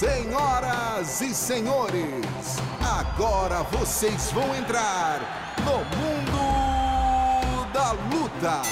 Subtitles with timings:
[0.00, 5.20] Senhoras e senhores, agora vocês vão entrar
[5.58, 6.40] no mundo
[7.70, 8.62] da luta.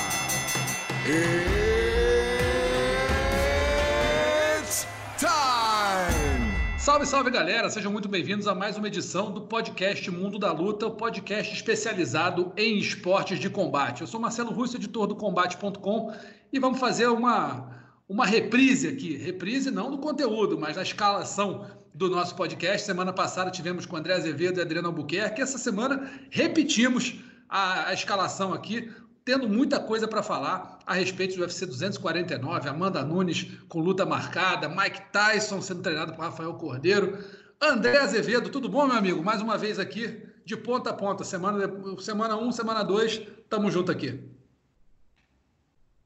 [4.56, 4.86] It's
[5.18, 6.78] time!
[6.78, 7.68] Salve, salve galera!
[7.68, 12.54] Sejam muito bem-vindos a mais uma edição do podcast Mundo da Luta, o podcast especializado
[12.56, 14.00] em esportes de combate.
[14.00, 16.10] Eu sou Marcelo Russo, editor do Combate.com,
[16.50, 17.76] e vamos fazer uma
[18.08, 22.86] uma reprise aqui, reprise não do conteúdo, mas da escalação do nosso podcast.
[22.86, 25.42] Semana passada tivemos com André Azevedo e Adriano Albuquerque.
[25.42, 27.16] Essa semana repetimos
[27.48, 28.90] a, a escalação aqui,
[29.24, 34.70] tendo muita coisa para falar a respeito do UFC 249, Amanda Nunes com luta marcada,
[34.70, 37.18] Mike Tyson sendo treinado por Rafael Cordeiro.
[37.60, 39.22] André Azevedo, tudo bom, meu amigo?
[39.22, 43.20] Mais uma vez aqui, de ponta a ponta, semana 1, semana 1, um, semana 2,
[43.50, 44.37] tamo junto aqui.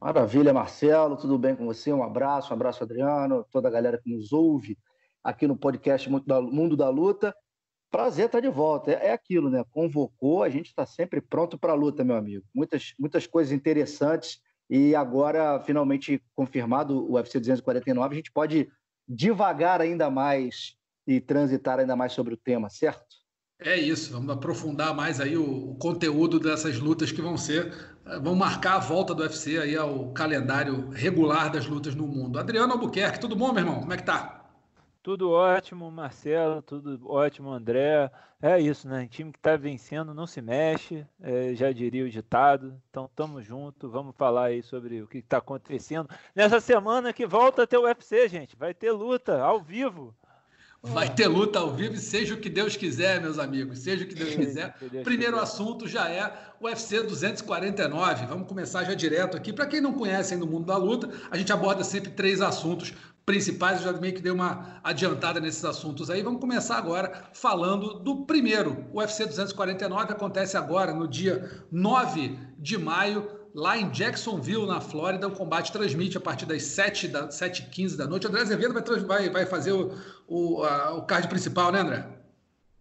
[0.02, 1.92] Maravilha, Marcelo, tudo bem com você?
[1.92, 4.76] Um abraço, um abraço, Adriano, toda a galera que nos ouve
[5.22, 7.32] aqui no podcast Mundo da Luta.
[7.88, 8.90] Prazer estar de volta.
[8.90, 9.62] É, é aquilo, né?
[9.70, 12.44] Convocou, a gente está sempre pronto para a luta, meu amigo.
[12.52, 18.68] Muitas, muitas coisas interessantes e agora, finalmente confirmado o UFC 249, a gente pode
[19.06, 20.74] devagar ainda mais
[21.06, 23.21] e transitar ainda mais sobre o tema, certo?
[23.64, 27.72] É isso, vamos aprofundar mais aí o, o, conteúdo dessas lutas que vão ser,
[28.04, 32.38] eh, vão marcar a volta do UFC aí ao calendário regular das lutas no mundo.
[32.38, 33.80] Adriano Albuquerque, tudo bom, meu irmão?
[33.80, 34.42] Como é que tá?
[35.02, 38.08] Tudo ótimo, Marcelo, tudo ótimo, André.
[38.40, 39.08] É isso, né?
[39.08, 42.80] Time que tá vencendo não se mexe, é, já diria o ditado.
[42.88, 47.64] Então, tamo junto, vamos falar aí sobre o que está acontecendo nessa semana que volta
[47.64, 48.56] a ter o UFC, gente.
[48.56, 50.14] Vai ter luta ao vivo.
[50.84, 54.16] Vai ter luta ao vivo, seja o que Deus quiser, meus amigos, seja o que
[54.16, 54.74] Deus quiser.
[55.04, 58.26] Primeiro assunto já é o UFC 249.
[58.26, 59.52] Vamos começar já direto aqui.
[59.52, 62.92] Para quem não conhece ainda o mundo da luta, a gente aborda sempre três assuntos
[63.24, 63.78] principais.
[63.78, 66.20] Eu já meio que dei uma adiantada nesses assuntos aí.
[66.20, 68.84] Vamos começar agora falando do primeiro.
[68.92, 75.28] O UFC 249 acontece agora, no dia 9 de maio lá em Jacksonville, na Flórida.
[75.28, 78.26] O combate transmite a partir das 7 da 7h15 da noite.
[78.26, 79.92] O André Azevedo vai, vai, vai fazer o,
[80.26, 82.06] o, a, o card principal, né, André?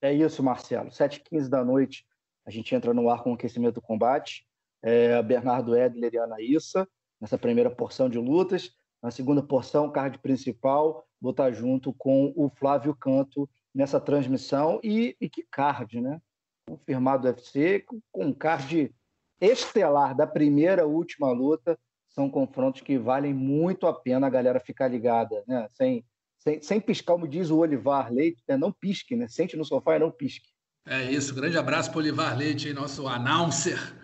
[0.01, 0.89] É isso, Marcelo.
[0.89, 2.05] 7h15 da noite,
[2.45, 4.45] a gente entra no ar com o aquecimento do combate.
[4.81, 6.87] É, Bernardo Edler e Ana Issa,
[7.19, 8.71] nessa primeira porção de lutas.
[9.01, 14.79] Na segunda porção, card principal, vou estar junto com o Flávio Canto nessa transmissão.
[14.83, 16.19] E, e que card, né?
[16.67, 18.93] Confirmado UFC, com card
[19.41, 24.87] estelar da primeira última luta são confrontos que valem muito a pena a galera ficar
[24.87, 25.67] ligada, né?
[25.71, 26.05] Sem,
[26.37, 28.55] sem, sem piscar, como diz o Olivar Leite, né?
[28.55, 29.27] não pisque, né?
[29.27, 30.49] Sente no sofá e não pisque.
[30.85, 34.00] É isso, grande abraço para o Olivar Leite, nosso announcer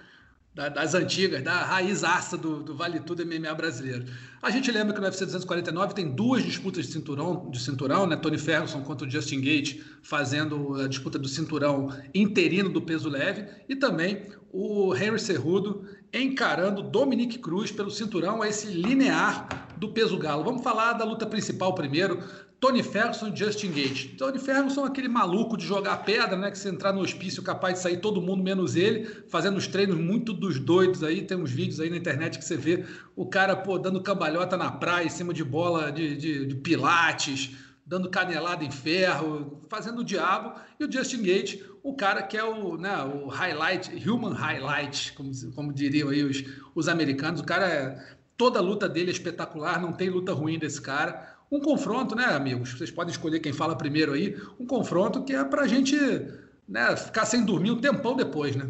[0.58, 4.06] da, das antigas, da raiz aça do, do, Vale Tudo MMA brasileiro.
[4.42, 8.16] A gente lembra que no UFC 249 tem duas disputas de cinturão, de cinturão, né?
[8.16, 13.46] Tony Ferguson contra o Justin Gate fazendo a disputa do cinturão interino do peso leve
[13.70, 20.44] e também o Henry Cerrudo encarando Dominic Cruz pelo cinturão esse linear do peso galo.
[20.44, 22.20] Vamos falar da luta principal primeiro.
[22.60, 24.16] Tony Ferguson e Justin Gage.
[24.18, 26.50] Tony Ferguson é aquele maluco de jogar pedra, né?
[26.50, 29.96] Que se entrar no hospício capaz de sair todo mundo menos ele, fazendo os treinos
[29.96, 31.22] muito dos doidos aí.
[31.22, 32.84] Tem uns vídeos aí na internet que você vê
[33.16, 37.52] o cara, pô, dando cambalhota na praia, em cima de bola de, de, de pilates,
[37.86, 40.60] dando canelada em ferro, fazendo o diabo.
[40.80, 45.32] E o Justin Gage, o cara que é o, né, o highlight, human highlight, como,
[45.54, 46.44] como diriam aí os,
[46.74, 47.40] os americanos.
[47.40, 48.18] O cara é.
[48.36, 52.26] Toda a luta dele é espetacular, não tem luta ruim desse cara um confronto, né,
[52.26, 52.74] amigos?
[52.74, 54.36] Vocês podem escolher quem fala primeiro aí.
[54.60, 55.96] Um confronto que é para a gente
[56.68, 58.70] né, ficar sem dormir um tempão depois, né?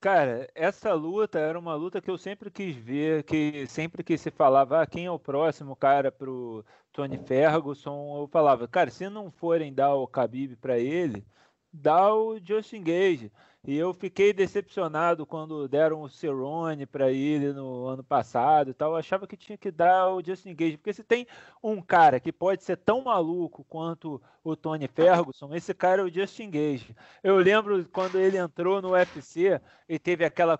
[0.00, 4.32] Cara, essa luta era uma luta que eu sempre quis ver, que sempre que se
[4.32, 9.30] falava ah, quem é o próximo cara pro Tony Ferguson, eu falava, cara, se não
[9.30, 11.24] forem dar o Khabib para ele,
[11.72, 13.30] dá o Justin Gage.
[13.64, 18.90] E eu fiquei decepcionado quando deram o Cerrone para ele no ano passado e tal.
[18.92, 21.28] Eu achava que tinha que dar o Justin Gage, porque se tem
[21.62, 26.12] um cara que pode ser tão maluco quanto o Tony Ferguson, esse cara é o
[26.12, 26.96] Justin Gage.
[27.22, 30.58] Eu lembro quando ele entrou no UFC e teve aquela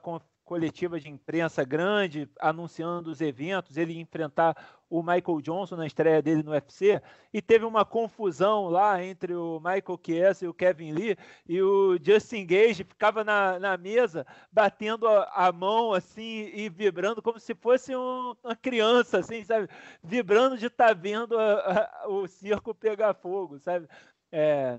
[0.52, 4.54] coletiva de imprensa grande anunciando os eventos, ele enfrentar
[4.90, 7.00] o Michael Johnson na estreia dele no UFC,
[7.32, 11.16] e teve uma confusão lá entre o Michael Chiesa e o Kevin Lee,
[11.48, 17.22] e o Justin Gage ficava na, na mesa batendo a, a mão assim e vibrando
[17.22, 19.70] como se fosse um, uma criança, assim, sabe?
[20.04, 23.88] Vibrando de estar tá vendo a, a, o circo pegar fogo, sabe?
[24.30, 24.78] É,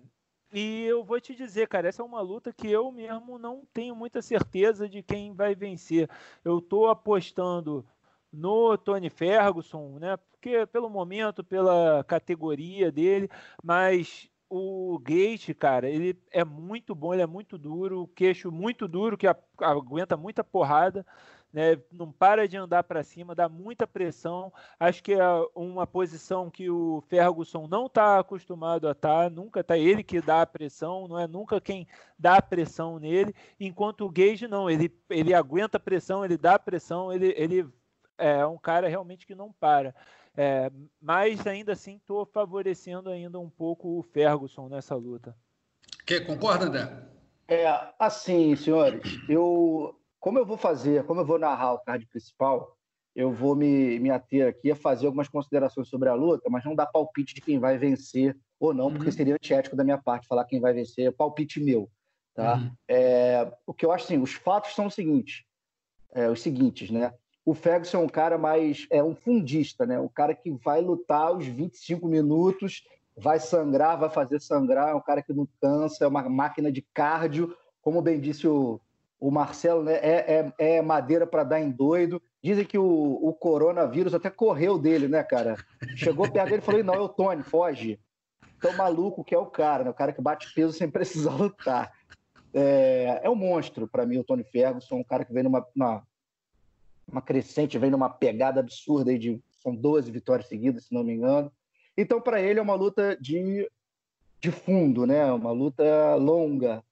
[0.54, 3.96] e eu vou te dizer, cara, essa é uma luta que eu mesmo não tenho
[3.96, 6.10] muita certeza de quem vai vencer.
[6.46, 7.86] Eu tô apostando
[8.32, 10.18] no Tony Ferguson, né?
[10.18, 13.30] Porque pelo momento, pela categoria dele,
[13.64, 18.88] mas o Gate, cara, ele é muito bom, ele é muito duro, o queixo muito
[18.88, 19.28] duro, que
[19.58, 21.06] aguenta muita porrada,
[21.54, 21.80] né?
[21.92, 24.52] Não para de andar para cima, dá muita pressão.
[24.80, 25.24] Acho que é
[25.54, 30.20] uma posição que o Ferguson não está acostumado a estar, tá, nunca está ele que
[30.20, 34.70] dá a pressão, não é nunca quem dá a pressão nele, enquanto o Gage não,
[34.70, 37.68] ele, ele aguenta a pressão, ele dá a pressão, ele, ele
[38.18, 39.94] é um cara realmente que não para.
[40.36, 45.36] É, mas ainda assim estou favorecendo ainda um pouco o Ferguson nessa luta.
[46.06, 47.14] Que, concorda, André?
[47.48, 47.68] É,
[48.00, 52.78] assim, senhores, eu como eu vou fazer, como eu vou narrar o card principal,
[53.14, 56.74] eu vou me, me ater aqui a fazer algumas considerações sobre a luta, mas não
[56.74, 59.12] dar palpite de quem vai vencer ou não, porque uhum.
[59.12, 61.92] seria antiético da minha parte falar quem vai vencer, é palpite meu.
[62.34, 62.56] Tá?
[62.56, 62.72] Uhum.
[62.88, 65.44] É, o que eu acho assim, os fatos são os seguintes,
[66.14, 67.14] é, os seguintes, né?
[67.44, 70.00] O Ferguson é um cara mais, é um fundista, né?
[70.00, 72.82] Um cara que vai lutar os 25 minutos,
[73.18, 76.82] vai sangrar, vai fazer sangrar, é um cara que não cansa, é uma máquina de
[76.94, 78.80] cardio, como bem disse o,
[79.24, 79.94] o Marcelo, né?
[80.02, 82.22] É, é, é madeira para dar em doido.
[82.44, 82.86] Dizem que o,
[83.22, 85.56] o coronavírus até correu dele, né, cara?
[85.96, 88.02] Chegou perto dele e falou: não, é o Tony, foge.
[88.60, 89.90] Tão maluco que é o cara, né?
[89.90, 91.94] O cara que bate peso sem precisar lutar.
[92.54, 95.66] É, é um monstro para mim, o Tony Ferguson, um cara que vem numa,
[97.08, 101.14] uma crescente, vem numa pegada absurda aí de são 12 vitórias seguidas, se não me
[101.14, 101.50] engano.
[101.98, 103.70] Então, para ele é uma luta de,
[104.42, 105.32] de fundo, né?
[105.32, 106.84] Uma luta longa.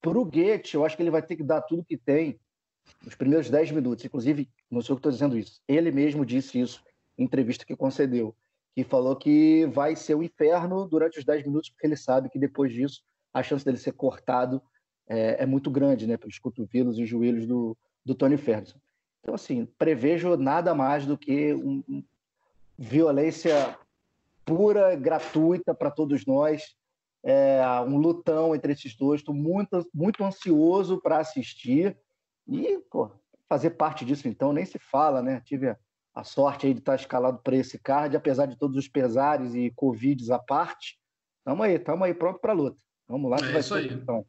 [0.00, 2.38] Para o Goethe, eu acho que ele vai ter que dar tudo que tem
[3.04, 4.04] nos primeiros 10 minutos.
[4.04, 5.60] Inclusive, não sei o que estou dizendo isso.
[5.68, 6.82] Ele mesmo disse isso
[7.18, 8.34] em entrevista que concedeu,
[8.74, 12.30] que falou que vai ser o um inferno durante os 10 minutos, porque ele sabe
[12.30, 13.02] que depois disso
[13.32, 14.62] a chance dele ser cortado
[15.08, 16.16] é, é muito grande, né?
[16.16, 18.78] Pelos cotovelos e joelhos do, do Tony Ferguson.
[19.20, 22.02] Então, assim, prevejo nada mais do que um, um
[22.78, 23.76] violência
[24.44, 26.74] pura, gratuita para todos nós,
[27.22, 29.20] é, um lutão entre esses dois.
[29.20, 31.96] Estou muito, muito ansioso para assistir
[32.46, 33.10] e pô,
[33.48, 35.40] fazer parte disso, então, nem se fala, né?
[35.44, 35.76] Tive
[36.14, 39.72] a, sorte aí de estar escalado para esse card, apesar de todos os pesares e
[39.74, 40.98] Covids à parte.
[41.44, 42.78] Tamo aí, tamo aí pronto para a luta.
[43.08, 43.92] Vamos lá, que é vai isso ser aí.
[43.92, 44.24] então.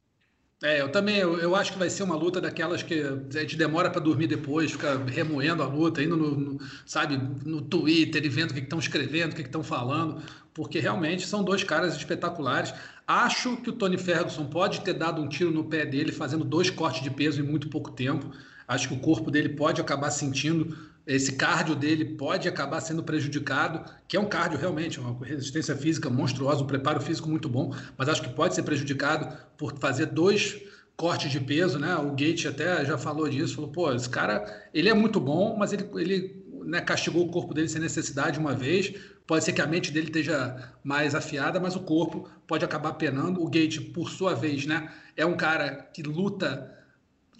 [0.64, 3.58] É, eu também, eu, eu, acho que vai ser uma luta daquelas que a gente
[3.58, 8.30] demora para dormir depois, fica remoendo a luta, indo no, no sabe, no Twitter e
[8.30, 10.22] vendo o que estão escrevendo, o que estão falando,
[10.54, 12.76] porque realmente são dois caras espetaculares.
[13.08, 16.70] Acho que o Tony Ferguson pode ter dado um tiro no pé dele, fazendo dois
[16.70, 18.32] cortes de peso em muito pouco tempo.
[18.68, 23.84] Acho que o corpo dele pode acabar sentindo esse cardio dele pode acabar sendo prejudicado,
[24.08, 28.08] que é um cardio realmente, uma resistência física monstruosa, um preparo físico muito bom, mas
[28.08, 30.62] acho que pode ser prejudicado por fazer dois
[30.96, 31.96] cortes de peso, né?
[31.96, 35.74] O Gate até já falou disso, falou, pô, esse cara, ele é muito bom, mas
[35.74, 38.94] ele, ele né, castigou o corpo dele sem necessidade uma vez,
[39.26, 43.42] pode ser que a mente dele esteja mais afiada, mas o corpo pode acabar penando.
[43.42, 46.81] O Gate, por sua vez, né, é um cara que luta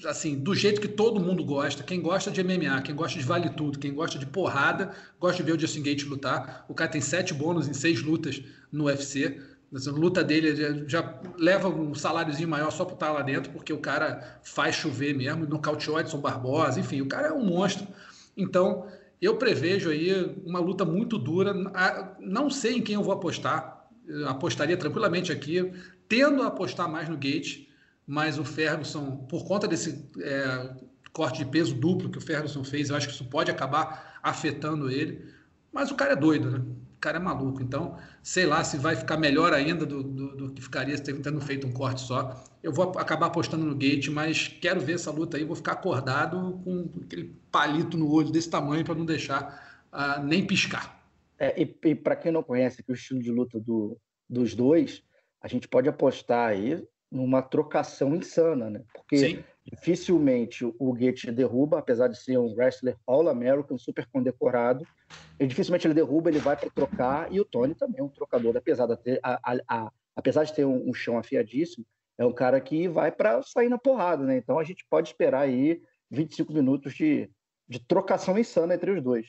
[0.06, 1.84] assim, do jeito que todo mundo gosta.
[1.84, 5.44] Quem gosta de MMA, quem gosta de vale tudo, quem gosta de porrada, gosta de
[5.44, 6.66] ver o Justin Gate lutar.
[6.68, 9.40] O cara tem sete bônus em seis lutas no UFC.
[9.74, 13.78] A luta dele já leva um saláriozinho maior só por estar lá dentro, porque o
[13.78, 17.88] cara faz chover mesmo, nocauteou Edson Barbosa, enfim, o cara é um monstro.
[18.36, 18.86] Então,
[19.22, 21.54] eu prevejo aí uma luta muito dura.
[22.20, 23.88] Não sei em quem eu vou apostar.
[24.06, 25.72] Eu apostaria tranquilamente aqui,
[26.10, 27.71] tendo a apostar mais no Gate
[28.06, 30.76] mas o Ferguson, por conta desse é,
[31.14, 34.90] corte de peso duplo que o Ferguson fez, eu acho que isso pode acabar afetando
[34.90, 35.26] ele.
[35.72, 36.60] Mas o cara é doido, né?
[36.60, 37.62] O cara é maluco.
[37.62, 41.42] Então, sei lá se vai ficar melhor ainda do, do, do que ficaria se tendo
[41.42, 42.44] feito um corte só.
[42.62, 45.44] Eu vou acabar apostando no Gate, mas quero ver essa luta aí.
[45.44, 50.46] Vou ficar acordado com aquele palito no olho desse tamanho para não deixar uh, nem
[50.46, 51.02] piscar.
[51.40, 53.98] É, e, e para quem não conhece o estilo de luta do,
[54.30, 55.02] dos dois,
[55.42, 58.84] a gente pode apostar aí numa trocação insana, né?
[58.94, 59.44] Porque Sim.
[59.66, 64.88] dificilmente o Goethe derruba, apesar de ser um wrestler All-American, super condecorado,
[65.38, 68.56] e dificilmente ele derruba, ele vai para trocar, e o Tony também é um trocador,
[68.56, 71.86] apesar de ter, a, a, a, apesar de ter um, um, chão afiadíssimo,
[72.18, 74.38] é um cara que vai para sair na porrada, né?
[74.38, 77.30] Então a gente pode esperar aí 25 minutos de,
[77.68, 79.28] de trocação insana entre os dois.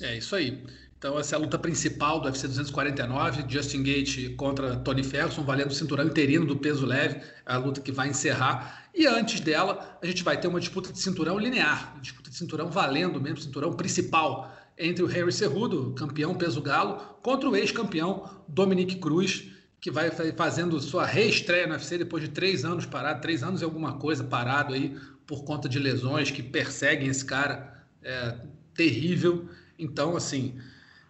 [0.00, 0.64] É isso aí.
[1.02, 5.72] Então, essa é a luta principal do UFC 249, Justin Gate contra Tony Ferguson, valendo
[5.72, 8.88] o cinturão interino do peso leve, a luta que vai encerrar.
[8.94, 12.70] E antes dela, a gente vai ter uma disputa de cinturão linear, disputa de cinturão
[12.70, 18.94] valendo mesmo, cinturão principal, entre o Harry Cerrudo, campeão peso galo, contra o ex-campeão Dominique
[18.94, 19.48] Cruz,
[19.80, 23.64] que vai fazendo sua reestreia no UFC depois de três anos parado, três anos e
[23.64, 27.84] alguma coisa parado aí, por conta de lesões que perseguem esse cara.
[28.04, 28.36] É,
[28.74, 29.48] terrível.
[29.78, 30.56] Então, assim,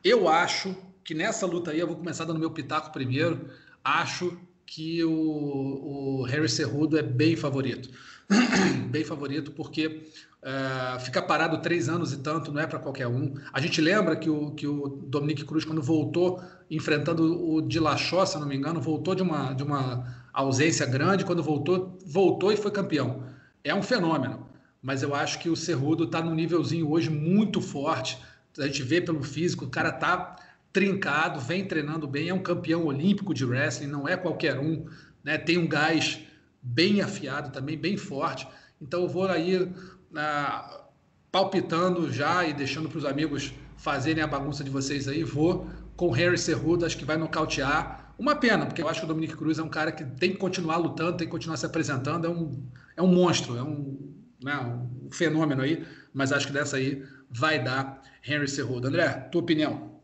[0.05, 3.49] eu acho que nessa luta aí, eu vou começar dando meu pitaco primeiro.
[3.85, 7.91] Acho que o, o Harry Cerrudo é bem favorito.
[8.89, 10.07] bem favorito, porque
[10.43, 13.35] uh, ficar parado três anos e tanto não é para qualquer um.
[13.53, 18.39] A gente lembra que o, que o Dominique Cruz, quando voltou, enfrentando o Dilachó, se
[18.39, 22.71] não me engano, voltou de uma, de uma ausência grande, quando voltou, voltou e foi
[22.71, 23.25] campeão.
[23.63, 24.47] É um fenômeno,
[24.81, 28.19] mas eu acho que o Cerrudo está num nívelzinho hoje muito forte.
[28.59, 30.37] A gente vê pelo físico, o cara tá
[30.73, 34.87] trincado, vem treinando bem, é um campeão olímpico de wrestling, não é qualquer um,
[35.23, 35.37] né?
[35.37, 36.21] Tem um gás
[36.63, 38.47] bem afiado também, bem forte.
[38.81, 39.71] Então eu vou aí
[40.15, 40.87] ah,
[41.31, 45.25] palpitando já e deixando para os amigos fazerem a bagunça de vocês aí.
[45.25, 45.67] Vou
[45.97, 48.15] com Harry Cerrudo, acho que vai nocautear.
[48.19, 50.37] Uma pena, porque eu acho que o Dominic Cruz é um cara que tem que
[50.37, 52.27] continuar lutando, tem que continuar se apresentando.
[52.27, 52.63] É um,
[52.97, 55.85] é um monstro, é um, né, um fenômeno aí.
[56.13, 58.89] Mas acho que dessa aí vai dar Henry Cerrudo.
[58.89, 60.01] André, tua opinião?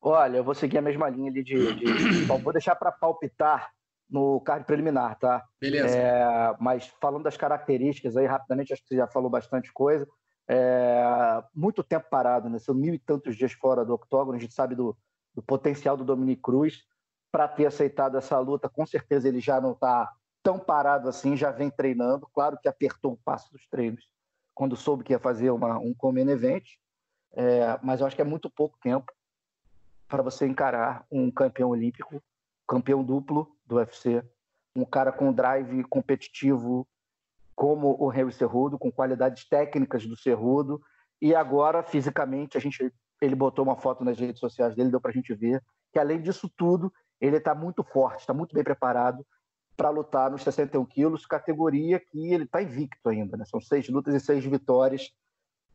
[0.00, 1.74] Olha, eu vou seguir a mesma linha ali de.
[1.74, 2.24] de...
[2.24, 3.70] vou deixar para palpitar
[4.08, 5.44] no card preliminar, tá?
[5.60, 5.96] Beleza.
[5.96, 10.06] É, mas falando das características aí, rapidamente, acho que você já falou bastante coisa.
[10.46, 12.58] É, muito tempo parado, né?
[12.58, 14.36] São mil e tantos dias fora do octógono.
[14.36, 14.96] A gente sabe do,
[15.34, 16.82] do potencial do Dominic Cruz
[17.32, 18.68] para ter aceitado essa luta.
[18.68, 20.12] Com certeza ele já não está
[20.42, 22.28] tão parado assim, já vem treinando.
[22.32, 24.04] Claro que apertou o passo dos treinos
[24.54, 26.64] quando soube que ia fazer uma, um Common Event,
[27.34, 29.12] é, mas eu acho que é muito pouco tempo
[30.08, 32.22] para você encarar um campeão olímpico,
[32.66, 34.22] campeão duplo do UFC,
[34.76, 36.86] um cara com drive competitivo
[37.54, 40.80] como o Henry Cerrudo, com qualidades técnicas do Cerrudo,
[41.20, 45.10] e agora fisicamente a gente ele botou uma foto nas redes sociais dele, deu para
[45.10, 45.62] a gente ver
[45.92, 49.24] que além disso tudo ele está muito forte, está muito bem preparado
[49.76, 53.36] para lutar nos 61 quilos, categoria que ele está invicto ainda.
[53.36, 53.44] Né?
[53.44, 55.10] São seis lutas e seis vitórias.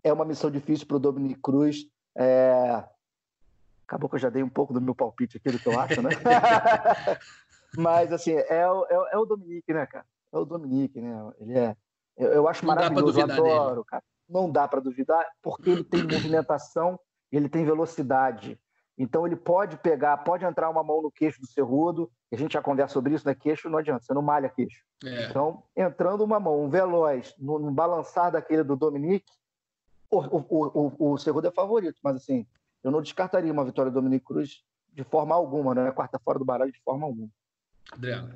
[0.03, 1.85] É uma missão difícil para o Dominic Cruz.
[2.15, 2.83] É...
[3.87, 6.01] Acabou que eu já dei um pouco do meu palpite aqui do que eu acho,
[6.01, 6.09] né?
[7.77, 10.05] Mas, assim, é o, é, é, o Dominique, né, cara?
[10.31, 11.31] É o Dominique, né?
[11.39, 11.75] Ele é.
[12.17, 13.85] Eu, eu acho Não maravilhoso, eu adoro, dele.
[13.87, 14.03] cara.
[14.27, 16.99] Não dá para duvidar, porque ele tem movimentação,
[17.31, 18.59] ele tem velocidade.
[18.97, 22.61] Então ele pode pegar, pode entrar uma mão no queixo do Cerrudo, a gente já
[22.61, 23.33] conversa sobre isso, né?
[23.33, 24.83] Queixo não adianta, você não malha queixo.
[25.05, 25.25] É.
[25.25, 29.31] Então, entrando uma mão, um veloz, no, no balançar daquele do Dominique,
[30.09, 32.45] o, o, o, o Cerrudo é favorito, mas assim,
[32.83, 34.63] eu não descartaria uma vitória do Dominique Cruz
[34.93, 37.29] de forma alguma, não é quarta fora do baralho de forma alguma.
[37.91, 38.33] Adriano.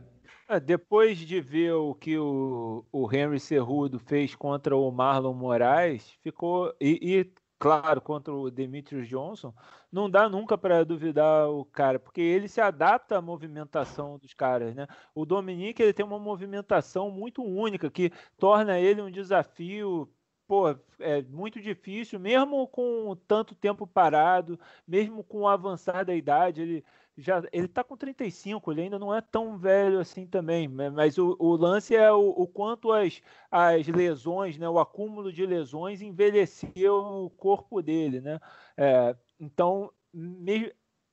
[0.48, 6.18] É, depois de ver o que o, o Henry Cerrudo fez contra o Marlon Moraes,
[6.22, 6.74] ficou.
[6.80, 9.54] E, e claro, contra o Demetrius Johnson,
[9.90, 14.76] não dá nunca para duvidar o cara, porque ele se adapta à movimentação dos caras,
[14.76, 14.86] né?
[15.16, 20.12] O Dominique ele tem uma movimentação muito única que torna ele um desafio
[20.54, 20.70] pô,
[21.00, 26.86] é muito difícil, mesmo com tanto tempo parado, mesmo com avançada idade, ele
[27.18, 31.36] já ele tá com 35, ele ainda não é tão velho assim também, mas o,
[31.40, 33.20] o lance é o, o, quanto as,
[33.50, 38.40] as lesões, né, o acúmulo de lesões envelheceu o corpo dele, né?
[38.78, 39.92] É, então,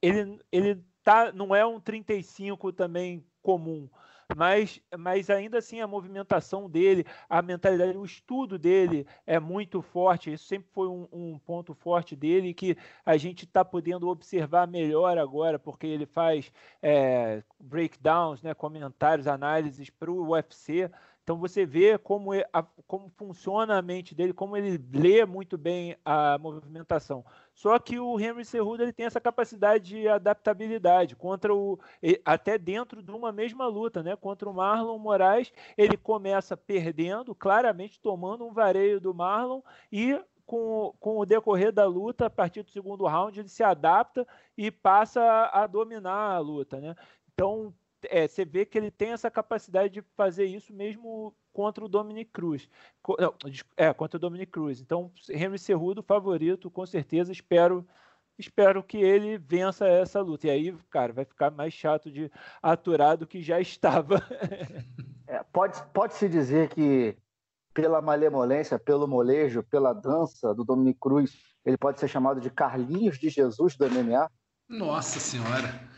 [0.03, 3.89] ele, ele tá, não é um 35 também comum,
[4.37, 10.33] mas, mas ainda assim a movimentação dele, a mentalidade, o estudo dele é muito forte.
[10.33, 15.19] Isso sempre foi um, um ponto forte dele que a gente está podendo observar melhor
[15.19, 20.91] agora, porque ele faz é, breakdowns, né, comentários, análises para o UFC.
[21.23, 25.97] Então você vê como, a, como funciona a mente dele, como ele lê muito bem
[26.05, 27.25] a movimentação.
[27.55, 31.79] Só que o Henry Cerrudo ele tem essa capacidade de adaptabilidade contra o
[32.25, 34.17] até dentro de uma mesma luta, né?
[34.17, 39.61] Contra o Marlon Moraes, ele começa perdendo, claramente tomando um vareio do Marlon
[39.93, 40.19] e
[40.51, 44.27] com, com o decorrer da luta, a partir do segundo round, ele se adapta
[44.59, 46.97] e passa a, a dominar a luta, né?
[47.33, 47.73] Então,
[48.05, 52.31] é, você vê que ele tem essa capacidade de fazer isso mesmo contra o Dominic
[52.31, 52.69] Cruz.
[53.19, 53.35] Não,
[53.77, 54.81] é, contra o Dominic Cruz.
[54.81, 57.33] Então, Henry Cerrudo, favorito, com certeza.
[57.33, 57.87] Espero
[58.39, 60.47] espero que ele vença essa luta.
[60.47, 62.31] E aí, cara, vai ficar mais chato de
[62.63, 64.17] aturar do que já estava.
[65.29, 67.17] é, pode, pode se dizer que
[67.73, 73.19] pela malemolência, pelo molejo, pela dança do Dominic Cruz, ele pode ser chamado de Carlinhos
[73.19, 74.31] de Jesus do MMA?
[74.69, 75.89] Nossa Senhora!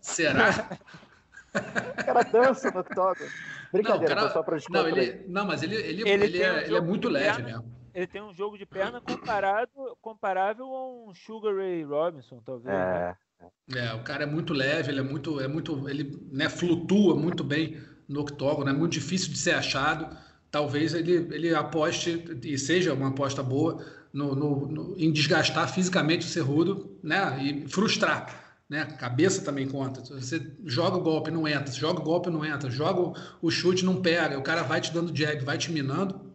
[0.00, 0.50] Será?
[1.54, 3.30] O cara dança no octógono.
[3.72, 6.56] Brincadeira, não, cara, só para não, ele, não, mas ele, ele, ele, ele, é, um
[6.56, 7.78] ele é, muito leve perna, mesmo.
[7.94, 12.64] Ele tem um jogo de perna comparado, comparável a um Sugar Ray Robinson, talvez.
[12.64, 13.16] Né?
[13.40, 13.44] É.
[13.74, 13.88] Né?
[13.88, 17.44] é, o cara é muito leve, ele é muito, é muito, ele né, flutua muito
[17.44, 17.78] bem
[18.08, 20.16] no octógono, é muito difícil de ser achado.
[20.50, 26.26] Talvez ele, ele aposte e seja uma aposta boa no, no, no, em desgastar fisicamente
[26.26, 28.47] o Cerrudo né, e frustrar.
[28.68, 28.84] Né?
[28.98, 30.02] Cabeça também conta.
[30.14, 31.72] Você joga o golpe, não entra.
[31.72, 32.70] Joga o golpe, não entra.
[32.70, 34.38] Joga o chute, não pega.
[34.38, 36.28] O cara vai te dando jab, vai te minando.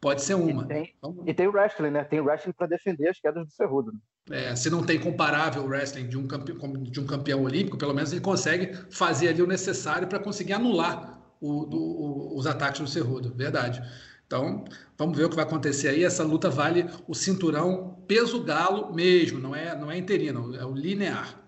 [0.00, 0.62] Pode ser uma.
[0.62, 2.04] E tem, então, e tem o wrestling, né?
[2.04, 3.92] Tem o wrestling para defender as quedas do Cerrudo.
[3.92, 3.98] Né?
[4.30, 7.92] É, se não tem comparável o wrestling de um, campeão, de um campeão olímpico, pelo
[7.92, 12.80] menos ele consegue fazer ali o necessário para conseguir anular o, do, o, os ataques
[12.80, 13.34] do Cerrudo.
[13.34, 13.82] Verdade.
[14.26, 14.64] Então,
[14.96, 16.04] vamos ver o que vai acontecer aí.
[16.04, 20.72] Essa luta vale o cinturão peso galo mesmo, não é, não é interino, é o
[20.72, 21.40] linear.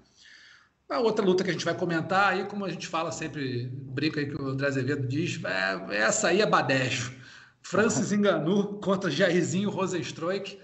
[0.88, 4.20] A outra luta que a gente vai comentar aí, como a gente fala sempre, brinca
[4.20, 7.14] aí que o André Azevedo diz, é, essa aí é badejo.
[7.62, 10.58] Francis Enganu contra Jairzinho Rosenstruik.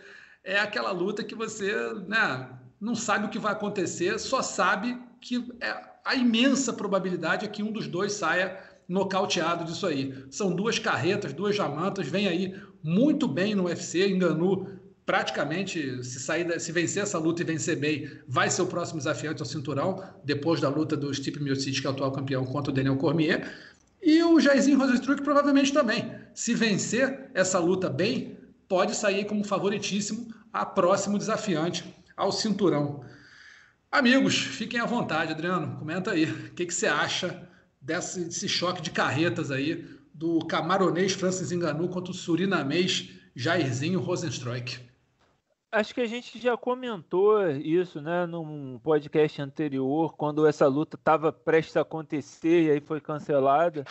[0.44, 1.72] É aquela luta que você
[2.06, 2.48] né,
[2.80, 7.62] não sabe o que vai acontecer, só sabe que é, a imensa probabilidade é que
[7.62, 8.58] um dos dois saia
[8.88, 10.26] nocauteado disso aí.
[10.30, 14.77] São duas carretas, duas jamantas, vem aí muito bem no UFC, Enganu
[15.08, 19.40] praticamente, se sair, se vencer essa luta e vencer bem, vai ser o próximo desafiante
[19.40, 22.74] ao cinturão, depois da luta do Stipe Miocic, que é o atual campeão, contra o
[22.74, 23.50] Daniel Cormier.
[24.02, 26.12] E o Jairzinho Rosenstruck provavelmente também.
[26.34, 28.36] Se vencer essa luta bem,
[28.68, 33.02] pode sair como favoritíssimo a próximo desafiante ao cinturão.
[33.90, 35.78] Amigos, fiquem à vontade, Adriano.
[35.78, 36.26] Comenta aí.
[36.26, 37.48] O que, que você acha
[37.80, 44.87] desse, desse, choque de carretas aí do camaronês Francis Enganu contra o surinamês Jairzinho Rosenstruck?
[45.70, 51.30] Acho que a gente já comentou isso, né, num podcast anterior, quando essa luta estava
[51.30, 53.84] prestes a acontecer e aí foi cancelada.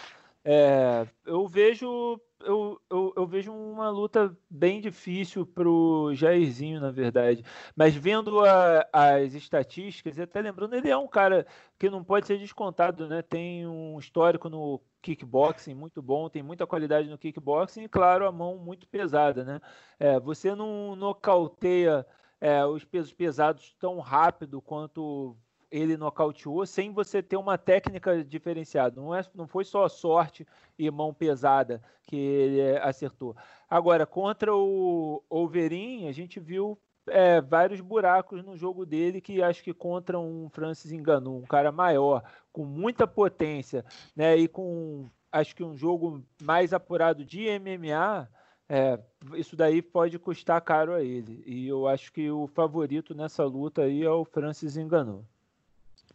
[0.43, 6.91] É, eu vejo eu, eu, eu, vejo uma luta bem difícil para o Jairzinho, na
[6.91, 7.43] verdade.
[7.75, 11.45] Mas vendo a, as estatísticas, e até lembrando, ele é um cara
[11.77, 13.21] que não pode ser descontado, né?
[13.21, 18.31] Tem um histórico no kickboxing muito bom, tem muita qualidade no kickboxing e, claro, a
[18.31, 19.61] mão muito pesada, né?
[19.99, 22.05] É, você não nocauteia
[22.39, 25.35] é, os pesos pesados tão rápido quanto
[25.71, 28.99] ele nocauteou sem você ter uma técnica diferenciada.
[28.99, 33.35] Não, é, não foi só sorte e mão pesada que ele é, acertou.
[33.69, 39.63] Agora, contra o Overin, a gente viu é, vários buracos no jogo dele que acho
[39.63, 44.35] que contra um Francis enganou, um cara maior, com muita potência, né?
[44.37, 48.29] E com acho que um jogo mais apurado de MMA,
[48.69, 48.99] é,
[49.35, 51.43] isso daí pode custar caro a ele.
[51.45, 55.25] E eu acho que o favorito nessa luta aí é o Francis Enganou.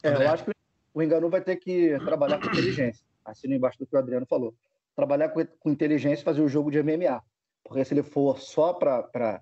[0.02, 0.52] É, eu acho que
[0.94, 3.04] o Enganu vai ter que trabalhar com inteligência.
[3.24, 4.54] Assino embaixo do que o Adriano falou.
[4.96, 7.22] Trabalhar com, com inteligência e fazer o jogo de MMA.
[7.64, 9.40] Porque se ele for só para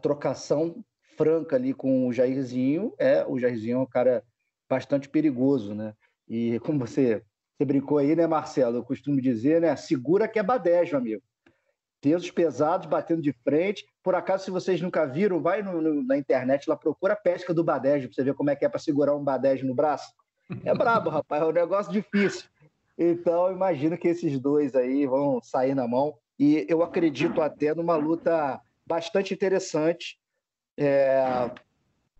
[0.00, 0.84] trocação
[1.16, 4.22] franca ali com o Jairzinho, é, o Jairzinho é um cara
[4.68, 5.94] bastante perigoso, né?
[6.28, 7.22] E como você,
[7.56, 8.76] você brincou aí, né, Marcelo?
[8.76, 9.74] Eu costumo dizer, né?
[9.76, 11.22] Segura que é badejo, amigo.
[12.00, 13.86] Pesos pesados, batendo de frente.
[14.06, 17.52] Por acaso, se vocês nunca viram, vai no, no, na internet lá, procura a pesca
[17.52, 20.14] do badejo, para você ver como é que é para segurar um badejo no braço.
[20.64, 22.48] É brabo, rapaz, é um negócio difícil.
[22.96, 26.14] Então, imagino que esses dois aí vão sair na mão.
[26.38, 30.20] E eu acredito até numa luta bastante interessante,
[30.76, 31.50] é,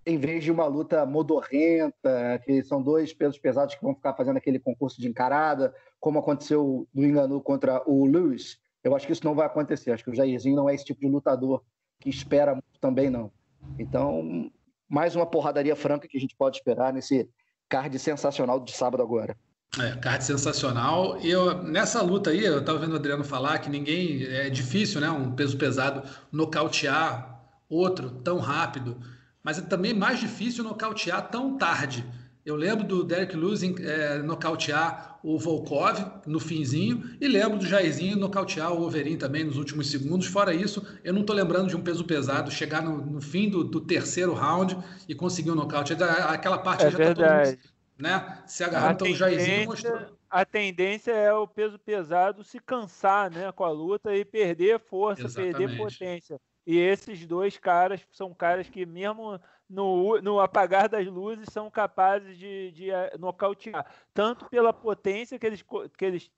[0.05, 4.39] em vez de uma luta modorrenta, que são dois pesos pesados que vão ficar fazendo
[4.39, 8.59] aquele concurso de encarada, como aconteceu no Enganu contra o Lewis.
[8.83, 9.93] Eu acho que isso não vai acontecer.
[9.93, 11.63] Acho que o Jairzinho não é esse tipo de lutador
[12.01, 13.31] que espera muito também, não.
[13.79, 14.51] Então,
[14.89, 17.29] mais uma porradaria franca que a gente pode esperar nesse
[17.69, 19.37] card sensacional de sábado agora.
[19.79, 21.19] É, card sensacional.
[21.21, 24.25] E eu, nessa luta aí, eu estava vendo o Adriano falar que ninguém.
[24.25, 25.11] É difícil, né?
[25.11, 28.99] Um peso pesado nocautear outro tão rápido.
[29.43, 32.07] Mas é também mais difícil nocautear tão tarde.
[32.47, 38.17] Eu lembro do Derek Lewis é, nocautear o Volkov no finzinho e lembro do Jairzinho
[38.17, 40.29] nocautear o Overin também nos últimos segundos.
[40.29, 43.65] Fora isso, eu não estou lembrando de um peso pesado chegar no, no fim do,
[43.65, 44.79] do, terceiro round
[45.09, 45.93] e conseguir um nocaute.
[45.93, 47.59] Aquela parte é já está todo mundo
[47.99, 48.95] né, se agarrando.
[48.95, 50.17] Então o Jairzinho mostrou.
[50.31, 55.23] A tendência é o peso pesado se cansar né, com a luta e perder força,
[55.25, 55.57] Exatamente.
[55.57, 56.41] perder potência.
[56.67, 62.37] E esses dois caras são caras que, mesmo no, no apagar das luzes, são capazes
[62.37, 63.87] de, de eh, nocautear.
[64.13, 65.65] Tanto pela potência que eles,
[65.97, 66.31] que eles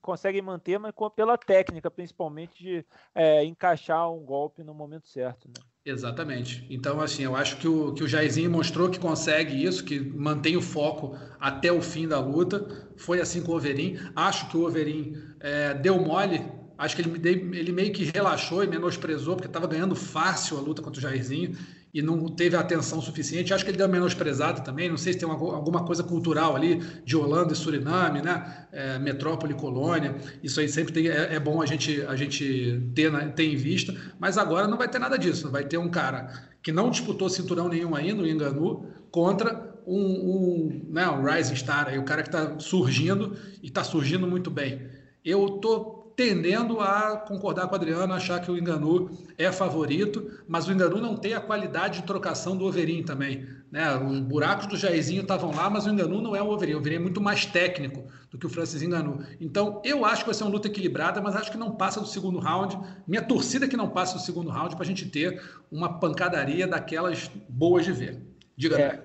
[0.00, 5.48] conseguem manter, mas pela técnica, principalmente, de é, encaixar um golpe no momento certo.
[5.48, 5.54] Né?
[5.84, 6.66] Exatamente.
[6.70, 10.56] Então, assim, eu acho que o, que o Jairzinho mostrou que consegue isso, que mantém
[10.56, 12.66] o foco até o fim da luta.
[12.96, 13.98] Foi assim com o Overin.
[14.14, 18.66] Acho que o Overin é, deu mole Acho que ele, ele meio que relaxou e
[18.66, 21.54] menosprezou, porque estava ganhando fácil a luta contra o Jairzinho.
[21.92, 23.52] e não teve atenção suficiente.
[23.52, 24.88] Acho que ele deu menosprezado também.
[24.88, 28.66] Não sei se tem uma, alguma coisa cultural ali de Holanda e Suriname, né?
[28.72, 30.14] É, metrópole, colônia.
[30.42, 33.94] Isso aí sempre tem, é, é, bom a gente, a gente ter, ter em vista.
[34.18, 35.50] Mas agora não vai ter nada disso.
[35.50, 40.86] Vai ter um cara que não disputou cinturão nenhum ainda, o Enganu, contra um, um,
[40.88, 44.82] né, um rising star, aí, o cara que está surgindo e está surgindo muito bem.
[45.24, 50.68] Eu tô tendendo a concordar com o Adriano, achar que o Enganu é favorito, mas
[50.68, 53.46] o Enganu não tem a qualidade de trocação do Overin também.
[53.70, 53.94] Né?
[53.96, 56.74] Os buracos do Jairzinho estavam lá, mas o Enganu não é o Overin.
[56.74, 59.24] O Overin é muito mais técnico do que o Francis Enganu.
[59.40, 62.06] Então, eu acho que vai ser uma luta equilibrada, mas acho que não passa do
[62.06, 62.78] segundo round.
[63.06, 66.66] Minha torcida é que não passa do segundo round para a gente ter uma pancadaria
[66.66, 68.22] daquelas boas de ver.
[68.56, 69.02] Diga, é,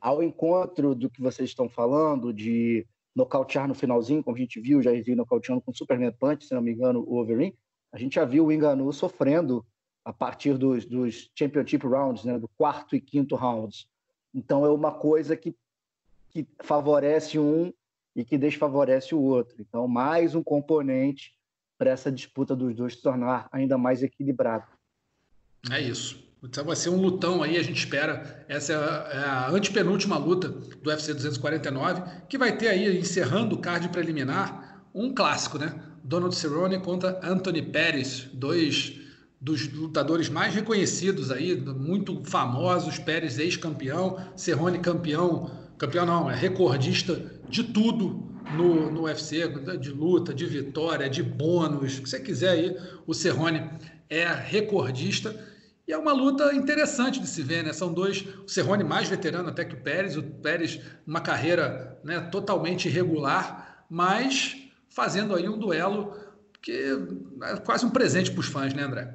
[0.00, 4.82] Ao encontro do que vocês estão falando, de nocautear no finalzinho, como a gente viu,
[4.82, 7.56] já vi nocauteando com Superman Punch, se não me engano, o Wolverine,
[7.90, 9.64] a gente já viu o Enganu sofrendo
[10.04, 13.88] a partir dos, dos championship rounds, né, do quarto e quinto rounds.
[14.34, 15.56] Então é uma coisa que,
[16.30, 17.72] que favorece um
[18.14, 19.56] e que desfavorece o outro.
[19.60, 21.34] Então, mais um componente
[21.78, 24.68] para essa disputa dos dois se tornar ainda mais equilibrada.
[25.70, 26.25] É isso.
[26.42, 28.44] Então vai ser um lutão aí, a gente espera.
[28.48, 33.58] Essa é a, é antepenúltima luta do UFC 249, que vai ter aí, encerrando o
[33.58, 35.74] card preliminar, um clássico, né?
[36.04, 39.00] Donald Cerrone contra Anthony Pérez, dois
[39.40, 47.20] dos lutadores mais reconhecidos aí, muito famosos, Pérez ex-campeão, Cerrone campeão, campeão não, é recordista
[47.48, 48.24] de tudo
[48.56, 49.46] no, no UFC,
[49.78, 53.68] de luta, de vitória, de bônus, o que você quiser aí, o Cerrone
[54.08, 55.34] é recordista
[55.86, 57.72] e é uma luta interessante de se ver, né?
[57.72, 62.20] São dois, o Cerrone mais veterano até que o Pérez, o Pérez uma carreira né,
[62.20, 66.12] totalmente irregular, mas fazendo aí um duelo
[66.60, 66.72] que
[67.42, 69.14] é quase um presente para os fãs, né, André?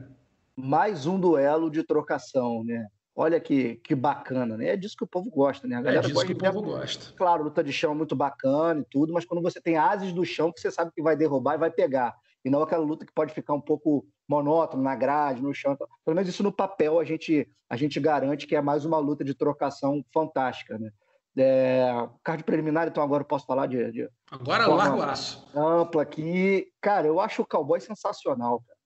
[0.56, 2.88] Mais um duelo de trocação, né?
[3.14, 4.70] Olha que, que bacana, né?
[4.70, 5.76] É disso que o povo gosta, né?
[5.76, 7.14] A é galera é disso que o povo gosta.
[7.18, 10.24] Claro, luta de chão é muito bacana e tudo, mas quando você tem ases do
[10.24, 13.14] chão que você sabe que vai derrubar e vai pegar, e não aquela luta que
[13.14, 15.78] pode ficar um pouco monótono na grade, no chão.
[16.06, 19.24] Pelo menos isso no papel a gente, a gente garante que é mais uma luta
[19.26, 20.90] de trocação fantástica, né?
[21.38, 21.90] É,
[22.24, 23.92] card preliminar, então agora eu posso falar de.
[23.92, 25.48] de agora larga o aço.
[25.56, 26.68] Ampla aqui.
[26.82, 28.62] Cara, eu acho o cowboy sensacional.
[28.62, 28.78] Cara.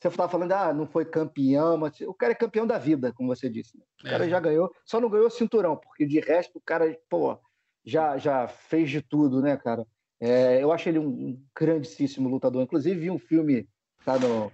[0.00, 3.34] Você estava falando, ah, não foi campeão, mas o cara é campeão da vida, como
[3.34, 3.78] você disse.
[3.78, 3.84] Né?
[4.04, 4.28] O cara é.
[4.28, 7.38] já ganhou, só não ganhou cinturão, porque de resto o cara, pô,
[7.84, 9.86] já, já fez de tudo, né, cara?
[10.20, 12.62] É, eu acho ele um grandíssimo lutador.
[12.62, 13.68] Inclusive, vi um filme,
[14.04, 14.50] tá, no,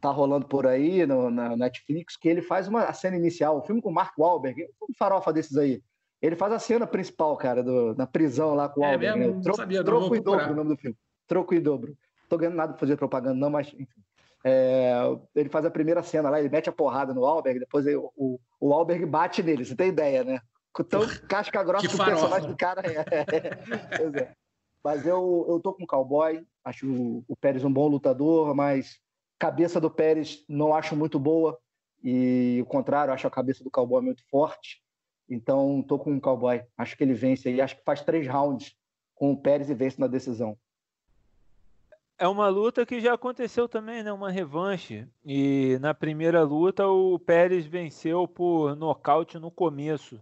[0.00, 3.82] tá rolando por aí no, na Netflix, que ele faz uma cena inicial, um filme
[3.82, 5.82] com o Mark Wahlberg, um farofa desses aí.
[6.22, 9.18] Ele faz a cena principal, cara, do, na prisão lá com o é, Wahlberg.
[9.18, 9.42] Mesmo, né?
[9.42, 10.96] Tro, sabia, troco e dobro o nome do filme.
[11.26, 11.96] Troco e dobro.
[12.28, 14.00] Tô ganhando nada pra fazer propaganda, não, mas enfim.
[14.42, 14.94] É,
[15.34, 18.40] ele faz a primeira cena lá, ele mete a porrada no Wahlberg, depois ele, o,
[18.58, 20.40] o Wahlberg bate nele, você tem ideia, né?
[20.88, 23.04] Tão casca grossa que, que o personagem do cara é.
[23.98, 24.32] pois é.
[24.82, 28.98] Mas eu, eu tô com o cowboy, acho o, o Pérez um bom lutador, mas
[29.40, 31.58] cabeça do Pérez não acho muito boa.
[32.04, 34.82] E o contrário, acho a cabeça do cowboy muito forte.
[35.28, 36.62] Então, tô com o cowboy.
[36.76, 37.60] Acho que ele vence aí.
[37.60, 38.74] Acho que faz três rounds
[39.14, 40.56] com o Pérez e vence na decisão.
[42.18, 44.12] É uma luta que já aconteceu também, né?
[44.12, 45.08] Uma revanche.
[45.24, 50.20] E na primeira luta o Pérez venceu por nocaute no começo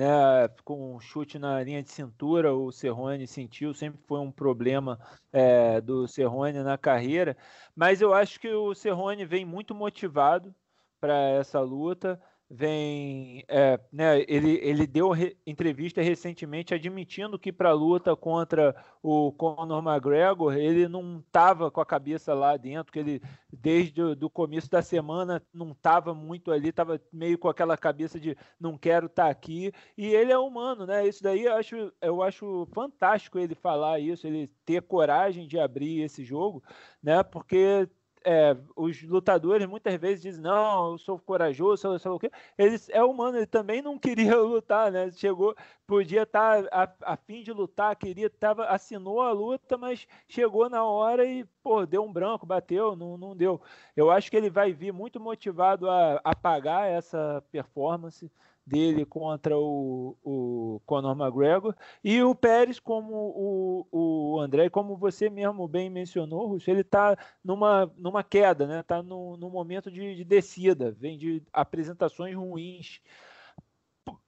[0.00, 4.98] né, com um chute na linha de cintura, o Serrone sentiu, sempre foi um problema
[5.30, 7.36] é, do Serrone na carreira,
[7.76, 10.54] mas eu acho que o Serrone vem muito motivado
[10.98, 12.18] para essa luta
[12.52, 18.74] vem, é, né, ele, ele deu re, entrevista recentemente admitindo que para a luta contra
[19.00, 24.28] o Conor McGregor ele não estava com a cabeça lá dentro, que ele desde o
[24.28, 29.06] começo da semana não estava muito ali, estava meio com aquela cabeça de não quero
[29.06, 31.06] estar tá aqui, e ele é humano, né?
[31.06, 36.00] Isso daí eu acho, eu acho fantástico ele falar isso, ele ter coragem de abrir
[36.00, 36.62] esse jogo,
[37.00, 37.22] né?
[37.22, 37.88] Porque
[38.24, 42.30] é, os lutadores muitas vezes dizem, não, eu sou corajoso, sei, sei o quê.
[42.58, 45.10] Ele é humano, ele também não queria lutar, né?
[45.12, 45.54] Chegou,
[45.86, 50.68] podia estar tá a, a, fim de lutar, queria, tava, assinou a luta, mas chegou
[50.68, 53.60] na hora e, pô, deu um branco, bateu, não, não deu.
[53.96, 58.30] Eu acho que ele vai vir muito motivado a, a pagar essa performance
[58.70, 65.28] dele contra o, o Conor McGregor e o Pérez como o, o André, como você
[65.28, 68.80] mesmo bem mencionou, Russo, ele está numa, numa queda, né?
[68.80, 73.00] Está num, num momento de, de descida, vem de apresentações ruins.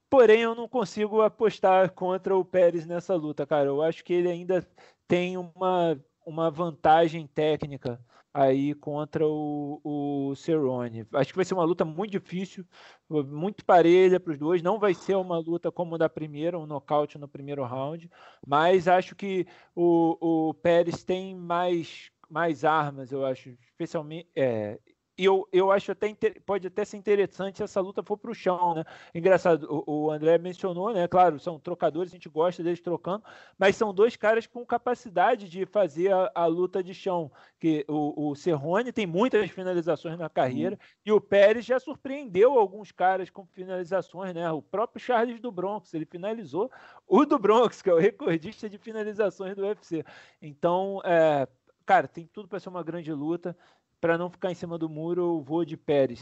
[0.09, 3.67] Porém, eu não consigo apostar contra o Pérez nessa luta, cara.
[3.69, 4.67] Eu acho que ele ainda
[5.07, 7.99] tem uma, uma vantagem técnica
[8.33, 11.05] aí contra o, o Cerrone.
[11.13, 12.65] Acho que vai ser uma luta muito difícil,
[13.09, 14.61] muito parelha para os dois.
[14.61, 18.09] Não vai ser uma luta como da primeira, um nocaute no primeiro round,
[18.45, 24.29] mas acho que o, o Pérez tem mais, mais armas, eu acho, especialmente.
[24.35, 24.79] É,
[25.17, 26.13] eu, eu acho até
[26.45, 28.83] pode até ser interessante se essa luta for para o chão, né?
[29.13, 31.07] Engraçado, o, o, André mencionou, né?
[31.07, 33.23] Claro, são trocadores, a gente gosta deles trocando,
[33.57, 37.31] mas são dois caras com capacidade de fazer a, a luta de chão.
[37.59, 40.87] Que o, o Cerrone tem muitas finalizações na carreira uhum.
[41.05, 44.51] e o Pérez já surpreendeu alguns caras com finalizações, né?
[44.51, 46.71] O próprio Charles do Bronx, ele finalizou
[47.07, 50.03] o do Bronx, que é o recordista de finalizações do UFC.
[50.41, 51.47] Então, é,
[51.85, 53.55] cara, tem tudo para ser uma grande luta
[54.03, 56.19] para não ficar em cima do muro, eu vou de Pérez.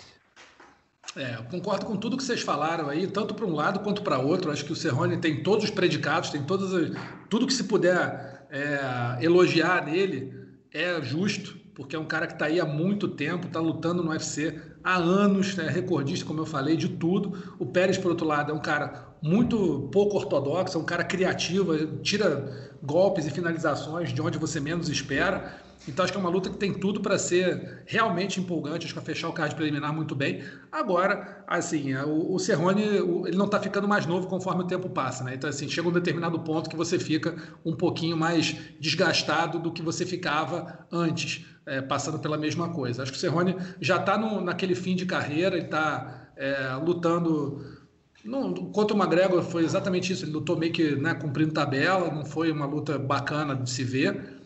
[1.15, 4.20] É, eu concordo com tudo que vocês falaram aí, tanto para um lado quanto para
[4.20, 4.52] outro.
[4.52, 6.91] Acho que o Serrone tem todos os predicados, tem todas as,
[7.28, 10.32] tudo que se puder é, elogiar nele
[10.72, 14.12] é justo, porque é um cara que está aí há muito tempo, está lutando no
[14.12, 17.56] UFC há anos, é recordista, como eu falei, de tudo.
[17.58, 21.98] O Pérez, por outro lado, é um cara muito pouco ortodoxo, é um cara criativo,
[22.04, 25.71] tira golpes e finalizações de onde você menos espera.
[25.88, 29.00] Então acho que é uma luta que tem tudo para ser realmente empolgante, acho que
[29.00, 30.44] vai fechar o card preliminar muito bem.
[30.72, 34.89] Agora, assim, é, o, o Cerrone, ele não está ficando mais novo conforme o tempo
[34.89, 35.34] passa, né?
[35.34, 39.82] Então assim, chega um determinado ponto que você fica um pouquinho mais desgastado do que
[39.82, 43.02] você ficava antes, é, passando pela mesma coisa.
[43.02, 47.82] Acho que o Cerrone já está naquele fim de carreira, ele está é, lutando
[48.24, 50.26] não, contra o McGregor foi exatamente isso.
[50.26, 54.41] Ele lutou meio que né, cumprindo tabela, não foi uma luta bacana de se ver.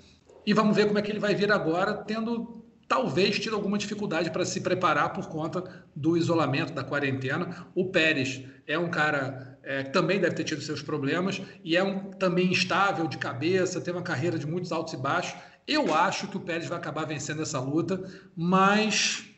[0.45, 4.29] E vamos ver como é que ele vai vir agora, tendo talvez tido alguma dificuldade
[4.29, 7.67] para se preparar por conta do isolamento, da quarentena.
[7.73, 11.83] O Pérez é um cara é, que também deve ter tido seus problemas e é
[11.83, 15.35] um também instável de cabeça, tem uma carreira de muitos altos e baixos.
[15.67, 18.03] Eu acho que o Pérez vai acabar vencendo essa luta,
[18.35, 19.34] mas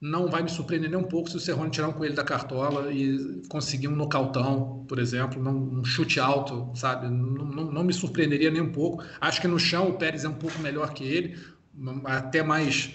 [0.00, 2.92] não vai me surpreender nem um pouco se o Serrone tirar um coelho da cartola
[2.92, 7.08] e conseguir um nocautão, por exemplo, um chute alto, sabe?
[7.08, 9.02] Não, não, não, me surpreenderia nem um pouco.
[9.20, 11.36] Acho que no chão o Pérez é um pouco melhor que ele,
[12.04, 12.94] até mais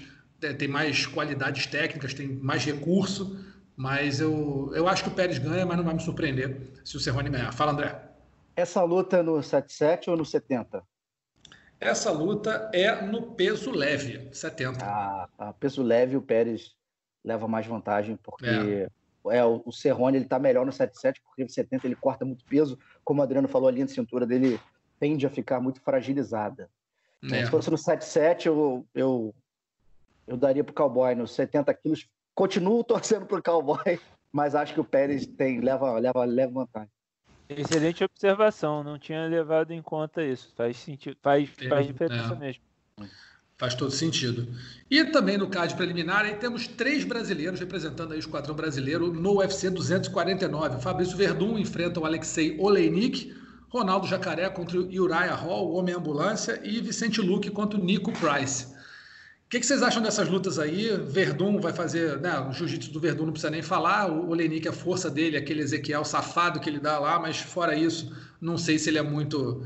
[0.57, 3.39] tem mais qualidades técnicas, tem mais recurso,
[3.77, 6.99] mas eu, eu acho que o Pérez ganha, mas não vai me surpreender se o
[6.99, 7.53] Serrone ganhar.
[7.53, 8.01] Fala, André.
[8.53, 10.83] Essa luta é no 77 ou no 70?
[11.79, 14.85] Essa luta é no peso leve, 70.
[14.85, 15.53] Ah, tá.
[15.53, 16.75] peso leve, o Pérez
[17.23, 19.37] leva mais vantagem, porque é.
[19.37, 22.43] é o, o Cerrone ele tá melhor no 77, porque no 70 ele corta muito
[22.45, 24.59] peso, como o Adriano falou, a linha de cintura dele
[24.99, 26.69] tende a ficar muito fragilizada.
[27.31, 27.45] É.
[27.45, 29.33] Se fosse no 77, eu, eu,
[30.27, 32.07] eu daria pro Cowboy nos 70 quilos.
[32.35, 33.99] Continuo torcendo pro Cowboy,
[34.31, 36.89] mas acho que o Pérez tem, leva, leva, leva vantagem.
[37.49, 40.53] Excelente observação, não tinha levado em conta isso.
[40.55, 42.37] Faz sentido, faz, faz diferença é.
[42.37, 42.63] mesmo.
[43.57, 44.47] Faz todo sentido.
[44.89, 49.37] E também no card preliminar, aí temos três brasileiros representando aí o esquadrão brasileiro no
[49.37, 50.81] UFC 249.
[50.81, 53.33] Fabrício Verdun enfrenta o Alexei Oleinik,
[53.69, 58.11] Ronaldo Jacaré contra o Uriah Hall, o Homem Ambulância, e Vicente Luque contra o Nico
[58.11, 58.65] Price.
[58.65, 60.89] O que, que, vocês acham dessas lutas aí?
[60.97, 64.73] Verdun vai fazer, né, o jiu-jitsu do Verdun não precisa nem falar, o Oleinik, a
[64.73, 68.11] força dele, aquele Ezequiel safado que ele dá lá, mas fora isso,
[68.41, 69.63] não sei se ele é muito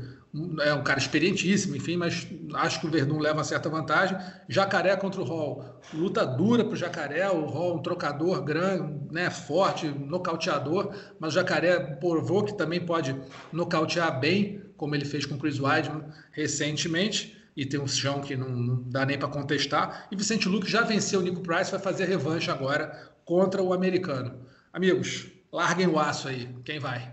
[0.60, 4.16] é um cara experientíssimo, enfim, mas acho que o Verdun leva uma certa vantagem.
[4.48, 9.30] Jacaré contra o Hall, luta dura para o Jacaré, o Hall um trocador grande, né,
[9.30, 13.16] forte, nocauteador, mas o Jacaré provou que também pode
[13.52, 18.36] nocautear bem, como ele fez com o Chris Weidman recentemente, e tem um chão que
[18.36, 20.06] não, não dá nem para contestar.
[20.12, 24.46] E Vicente Luque já venceu o Nico Price, vai fazer revanche agora contra o americano.
[24.72, 27.12] Amigos, larguem o aço aí, quem vai?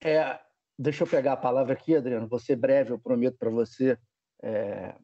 [0.00, 0.38] É,
[0.78, 2.26] Deixa eu pegar a palavra aqui, Adriano.
[2.28, 3.98] Você breve, eu prometo para você.
[4.42, 4.94] É...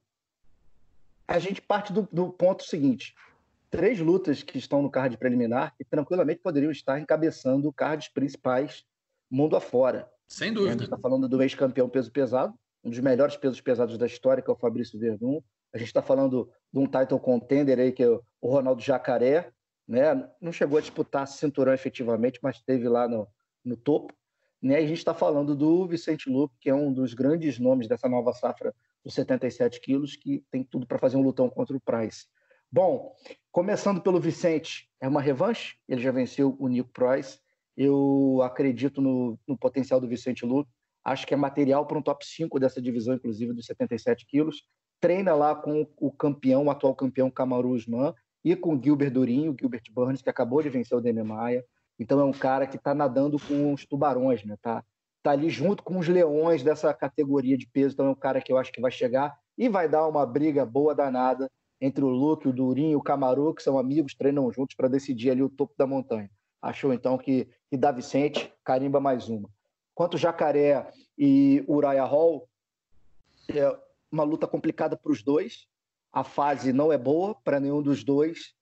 [1.26, 3.14] A gente parte do, do, ponto seguinte:
[3.70, 8.84] três lutas que estão no card preliminar e tranquilamente poderiam estar encabeçando cards principais
[9.30, 10.10] mundo afora.
[10.26, 10.70] Sem dúvida.
[10.70, 14.42] A gente está falando do ex-campeão peso pesado, um dos melhores pesos pesados da história,
[14.42, 15.40] que é o Fabrício Verdun.
[15.72, 19.52] A gente está falando de um title contender aí, que é o Ronaldo Jacaré.
[19.86, 20.28] Né?
[20.40, 23.28] Não chegou a disputar cinturão efetivamente, mas esteve lá no,
[23.64, 24.12] no topo.
[24.62, 24.76] Né?
[24.76, 28.32] A gente está falando do Vicente Luque, que é um dos grandes nomes dessa nova
[28.32, 32.26] safra dos 77 quilos, que tem tudo para fazer um lutão contra o Price.
[32.70, 33.14] Bom,
[33.50, 37.38] começando pelo Vicente, é uma revanche, ele já venceu o Nico Price.
[37.76, 40.70] Eu acredito no, no potencial do Vicente Luque,
[41.04, 44.62] acho que é material para um top 5 dessa divisão, inclusive dos 77 quilos.
[45.00, 49.56] Treina lá com o campeão, o atual campeão Kamaru Usman, e com o Gilbert Durinho,
[49.58, 51.64] Gilbert Burns, que acabou de vencer o Demian Maia.
[52.00, 54.56] Então é um cara que está nadando com os tubarões, né?
[54.62, 54.82] Tá,
[55.22, 57.92] tá ali junto com os leões dessa categoria de peso.
[57.92, 60.64] Então é um cara que eu acho que vai chegar e vai dar uma briga
[60.64, 64.74] boa danada entre o Luke, o Durinho e o Camaru, que são amigos, treinam juntos
[64.74, 66.30] para decidir ali o topo da montanha.
[66.60, 69.48] Achou então que, que dá Vicente, carimba mais uma.
[69.94, 72.48] Quanto Jacaré e Uriah Hall,
[73.48, 73.78] é
[74.10, 75.66] uma luta complicada para os dois.
[76.12, 78.54] A fase não é boa para nenhum dos dois.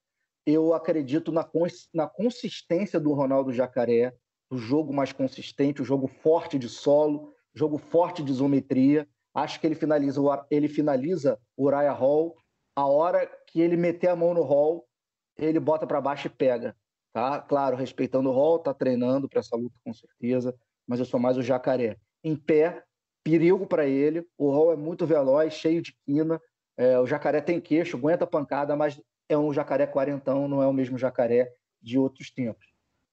[0.50, 4.14] Eu acredito na, cons na consistência do Ronaldo Jacaré,
[4.48, 9.06] o jogo mais consistente, o jogo forte de solo, jogo forte de isometria.
[9.34, 12.34] Acho que ele finaliza, ele finaliza o Uriah Hall.
[12.74, 14.88] A hora que ele meter a mão no Hall,
[15.36, 16.74] ele bota para baixo e pega.
[17.12, 17.42] Tá?
[17.42, 21.36] Claro, respeitando o Hall, tá treinando para essa luta com certeza, mas eu sou mais
[21.36, 21.98] o Jacaré.
[22.24, 22.82] Em pé,
[23.22, 24.26] perigo para ele.
[24.38, 26.40] O Hall é muito veloz, cheio de quina.
[26.74, 30.72] É, o Jacaré tem queixo, aguenta pancada, mas é um Jacaré quarentão, não é o
[30.72, 32.66] mesmo Jacaré de outros tempos.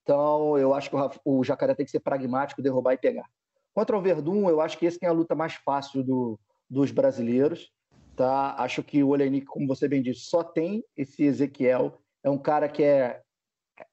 [0.04, 3.26] Então, eu acho que o, o Jacaré tem que ser pragmático, derrubar e pegar.
[3.74, 7.72] Contra o Verdun, eu acho que esse tem a luta mais fácil do, dos brasileiros.
[8.16, 8.56] Tá?
[8.58, 12.00] Acho que o Olenik, como você bem disse, só tem esse Ezequiel.
[12.24, 13.22] É um cara que é,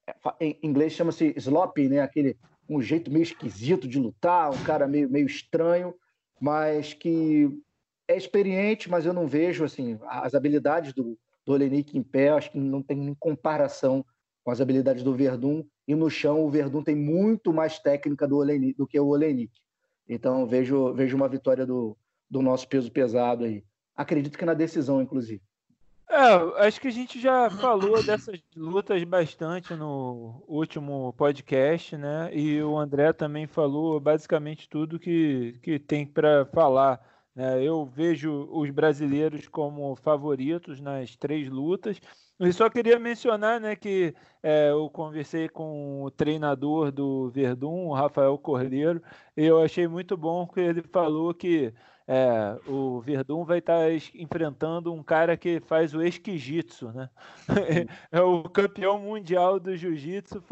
[0.07, 2.01] é em inglês chama-se sloppy, né?
[2.01, 5.95] Aquele um jeito meio esquisito de lutar, um cara meio, meio estranho,
[6.41, 7.51] mas que
[8.07, 12.51] é experiente, mas eu não vejo assim as habilidades do, do Olenik em pé, acho
[12.51, 14.05] que não tem comparação
[14.45, 15.65] com as habilidades do Verdun.
[15.87, 18.45] E no chão, o Verdun tem muito mais técnica do,
[18.77, 19.53] do que o Olenik.
[20.09, 21.97] Então, vejo, vejo uma vitória do,
[22.31, 23.65] do nosso peso pesado aí.
[23.95, 25.43] Acredito que na decisão, inclusive.
[26.13, 32.29] É, acho que a gente já falou dessas lutas bastante no último podcast, né?
[32.35, 37.01] E o André também falou basicamente tudo que, que tem para falar.
[37.35, 37.63] Né?
[37.63, 42.01] Eu vejo os brasileiros como favoritos nas três lutas.
[42.39, 47.95] Eu só queria mencionar né, que é, eu conversei com o treinador do Verdun, o
[47.95, 49.03] Rafael Cordeiro,
[49.37, 51.73] e eu achei muito bom que ele falou que
[52.07, 57.09] é, o Verdun vai estar tá enfrentando um cara que faz o esquijitsu, né?
[58.11, 60.43] é o campeão mundial do jiu-jitsu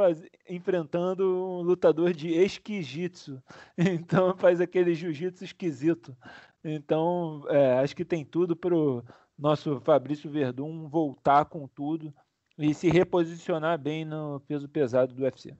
[0.48, 3.42] enfrentando um lutador de esquijitsu.
[3.76, 6.16] Então faz aquele jiu-jitsu esquisito.
[6.64, 9.02] Então é, acho que tem tudo para o
[9.38, 12.12] nosso Fabrício Verdun voltar com tudo
[12.58, 15.54] e se reposicionar bem no peso pesado do UFC.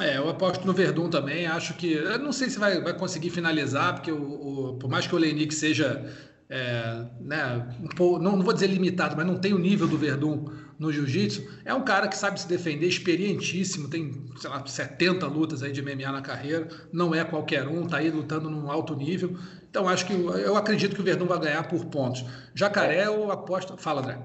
[0.00, 1.46] É, eu aposto no Verdun também.
[1.46, 1.92] Acho que.
[1.92, 5.18] Eu não sei se vai, vai conseguir finalizar, porque o, o por mais que o
[5.18, 6.04] Leinik seja.
[6.50, 9.98] É, né, um pouco, não, não, vou dizer limitado, mas não tem o nível do
[9.98, 10.46] Verdun
[10.78, 11.46] no jiu-jitsu.
[11.64, 15.82] É um cara que sabe se defender, experientíssimo, tem, sei lá, 70 lutas aí de
[15.82, 19.36] MMA na carreira, não é qualquer um, tá aí lutando num alto nível.
[19.68, 22.24] Então acho que eu acredito que o Verdun vai ganhar por pontos.
[22.54, 23.76] Jacaré, eu aposto.
[23.76, 24.18] Fala, André.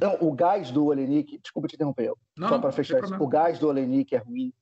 [0.00, 3.14] Não, o gás do Olenik, desculpa te interromper, não, só para fechar isso.
[3.14, 4.52] O gás do Olenik é ruim.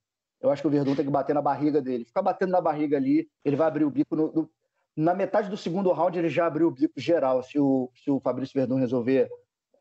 [0.40, 2.05] Eu acho que o Verdun tem que bater na barriga dele.
[2.05, 4.14] Ficar batendo na barriga ali, ele vai abrir o bico.
[4.16, 4.50] No, no,
[4.94, 7.42] na metade do segundo round, ele já abriu o bico geral.
[7.42, 9.31] Se o, se o Fabrício Verdun resolver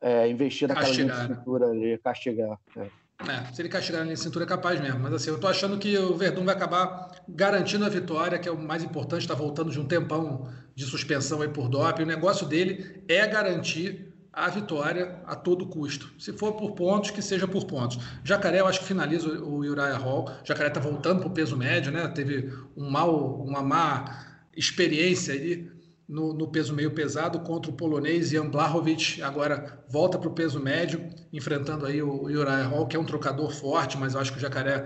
[0.01, 1.35] é, investir naquela linha de né?
[1.35, 2.57] cintura ali, castigar.
[2.75, 3.01] É.
[3.29, 4.99] É, se ele castigar na linha de cintura é capaz mesmo.
[4.99, 8.51] Mas assim, eu tô achando que o Verdun vai acabar garantindo a vitória, que é
[8.51, 12.03] o mais importante, está voltando de um tempão de suspensão aí por doping.
[12.03, 16.11] O negócio dele é garantir a vitória a todo custo.
[16.17, 17.99] Se for por pontos, que seja por pontos.
[18.23, 20.31] Jacaré, eu acho que finaliza o Uriah Hall.
[20.43, 22.07] Jacaré está voltando para o peso médio, né?
[22.07, 25.69] Teve um mal, uma má experiência ali
[26.11, 29.21] no, no, peso meio pesado contra o polonês Jan Blachowicz.
[29.21, 33.49] Agora volta para o peso médio, enfrentando aí o Uriah Hall, que é um trocador
[33.49, 34.85] forte, mas eu acho que o Jacaré,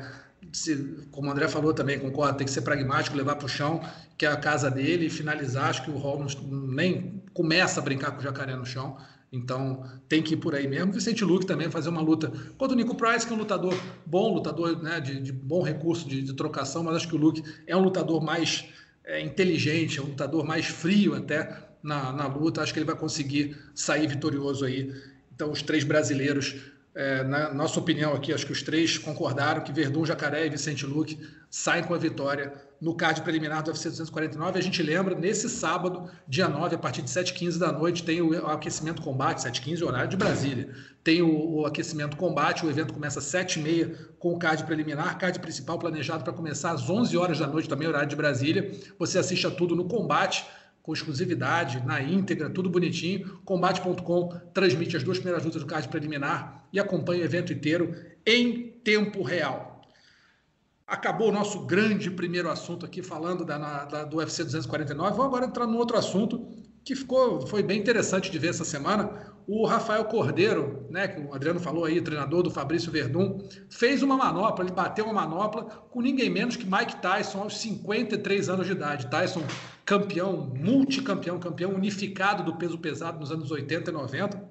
[0.54, 3.82] se, como o André falou também, concorda, tem que ser pragmático, levar para o chão,
[4.16, 5.70] que é a casa dele, e finalizar.
[5.70, 8.96] Acho que o Hall nem começa a brincar com o Jacaré no chão.
[9.32, 10.94] Então tem que ir por aí mesmo.
[10.94, 13.74] Vicente Luque também fazer uma luta contra o Nico Price, que é um lutador
[14.06, 17.44] bom, lutador né, de, de bom recurso de, de, trocação, mas acho que o Luke
[17.66, 18.66] é um lutador mais
[19.06, 22.62] é, inteligente, é um lutador mais frio até na, na luta.
[22.62, 24.94] Acho que ele vai conseguir sair vitorioso aí.
[25.34, 26.56] Então, os três brasileiros
[26.96, 30.86] é, na nossa opinião aqui, acho que os três concordaram que Verdun, Jacaré e Vicente
[30.86, 34.58] Luque saem com a vitória no card preliminar do UFC 249.
[34.58, 38.48] A gente lembra, nesse sábado, dia 9, a partir de 7h15 da noite, tem o
[38.48, 40.70] aquecimento combate, 7h15 horário de Brasília.
[41.04, 45.38] Tem o, o aquecimento combate, o evento começa às 7h30 com o card preliminar, card
[45.40, 48.72] principal planejado para começar às 11 horas da noite, também horário de Brasília.
[48.98, 50.46] Você assiste a tudo no combate
[50.86, 53.40] com exclusividade, na íntegra, tudo bonitinho.
[53.44, 58.70] Combate.com transmite as duas primeiras lutas do card preliminar e acompanha o evento inteiro em
[58.84, 59.82] tempo real.
[60.86, 65.10] Acabou o nosso grande primeiro assunto aqui, falando da, da, do UFC 249.
[65.18, 66.48] Vamos agora entrar num outro assunto
[66.84, 69.34] que ficou, foi bem interessante de ver essa semana.
[69.48, 73.40] O Rafael Cordeiro, né, que o Adriano falou aí, treinador do Fabrício Verdun,
[73.72, 78.50] fez uma manopla, ele bateu uma manopla com ninguém menos que Mike Tyson aos 53
[78.50, 79.08] anos de idade.
[79.08, 79.42] Tyson
[79.86, 84.44] campeão, multicampeão, campeão unificado do peso pesado nos anos 80 e 90.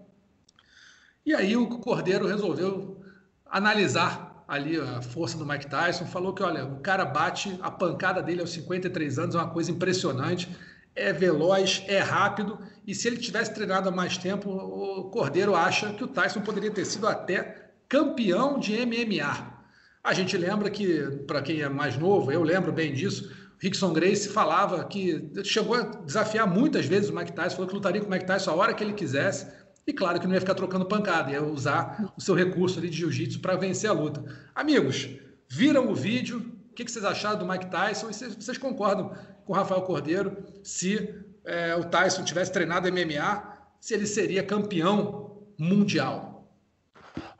[1.26, 3.02] E aí o Cordeiro resolveu
[3.46, 8.22] analisar ali a força do Mike Tyson, falou que, olha, o cara bate, a pancada
[8.22, 10.54] dele aos 53 anos é uma coisa impressionante,
[10.94, 15.92] é veloz, é rápido, e se ele tivesse treinado há mais tempo, o Cordeiro acha
[15.94, 19.54] que o Tyson poderia ter sido até campeão de MMA.
[20.02, 24.28] A gente lembra que, para quem é mais novo, eu lembro bem disso, Rickson Grace
[24.28, 28.10] falava que chegou a desafiar muitas vezes o Mike Tyson, falou que lutaria com o
[28.10, 29.46] Mike Tyson a hora que ele quisesse,
[29.86, 32.96] e claro que não ia ficar trocando pancada, ia usar o seu recurso ali de
[32.98, 34.24] jiu-jitsu para vencer a luta.
[34.54, 35.08] Amigos,
[35.48, 36.52] viram o vídeo?
[36.70, 38.10] O que vocês acharam do Mike Tyson?
[38.10, 43.94] E vocês concordam com o Rafael Cordeiro se é, o Tyson tivesse treinado MMA, se
[43.94, 46.33] ele seria campeão mundial?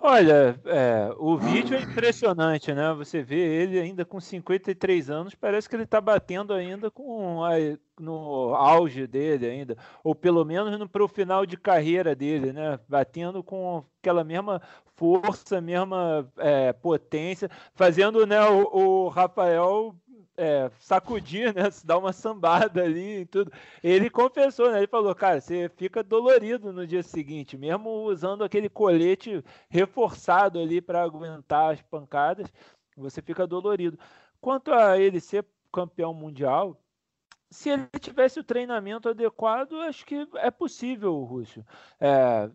[0.07, 2.93] Olha, é, o vídeo é impressionante, né?
[2.93, 7.53] Você vê ele ainda com 53 anos, parece que ele está batendo ainda com a,
[7.99, 12.79] no auge dele ainda, ou pelo menos para o final de carreira dele, né?
[12.87, 14.61] Batendo com aquela mesma
[14.95, 19.97] força, mesma é, potência, fazendo né, o, o Rafael
[20.37, 21.63] é, sacudir, né?
[21.85, 23.53] Dar uma sambada ali e tudo.
[23.83, 24.79] Ele confessou, né?
[24.79, 30.81] Ele falou, cara, você fica dolorido no dia seguinte, mesmo usando aquele colete reforçado ali
[30.81, 32.53] para aguentar as pancadas,
[32.97, 33.99] você fica dolorido.
[34.41, 36.81] Quanto a ele ser campeão mundial,
[37.51, 41.65] se ele tivesse o treinamento adequado, acho que é possível, Rússio.
[42.01, 42.51] É,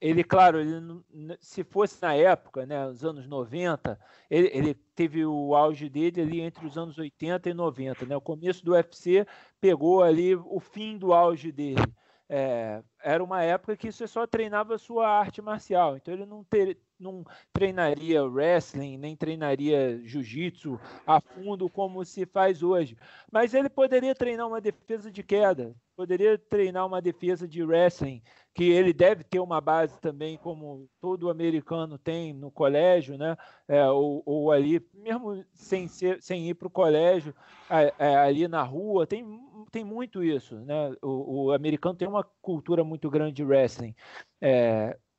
[0.00, 1.04] ele, claro, ele,
[1.40, 3.98] se fosse na época, né, nos anos 90,
[4.30, 8.06] ele, ele, teve o auge dele ali entre os anos 80 e 90.
[8.06, 8.16] Né?
[8.16, 9.26] O começo do UFC
[9.60, 11.92] pegou ali o fim do auge dele.
[12.28, 16.78] É, era uma época que você só treinava sua arte marcial, então ele não, ter,
[16.98, 22.96] não treinaria wrestling, nem treinaria jiu-jitsu a fundo como se faz hoje.
[23.30, 28.22] Mas ele poderia treinar uma defesa de queda, poderia treinar uma defesa de wrestling,
[28.54, 33.36] que ele deve ter uma base também, como todo americano tem no colégio, né?
[33.68, 37.34] É, ou, ou, ali, mesmo sem, ser, sem ir para o colégio,
[37.70, 39.24] é, é, ali na rua, tem,
[39.70, 40.92] tem muito isso, né?
[41.02, 43.94] O, o, americano tem uma cultura muito grande de wrestling.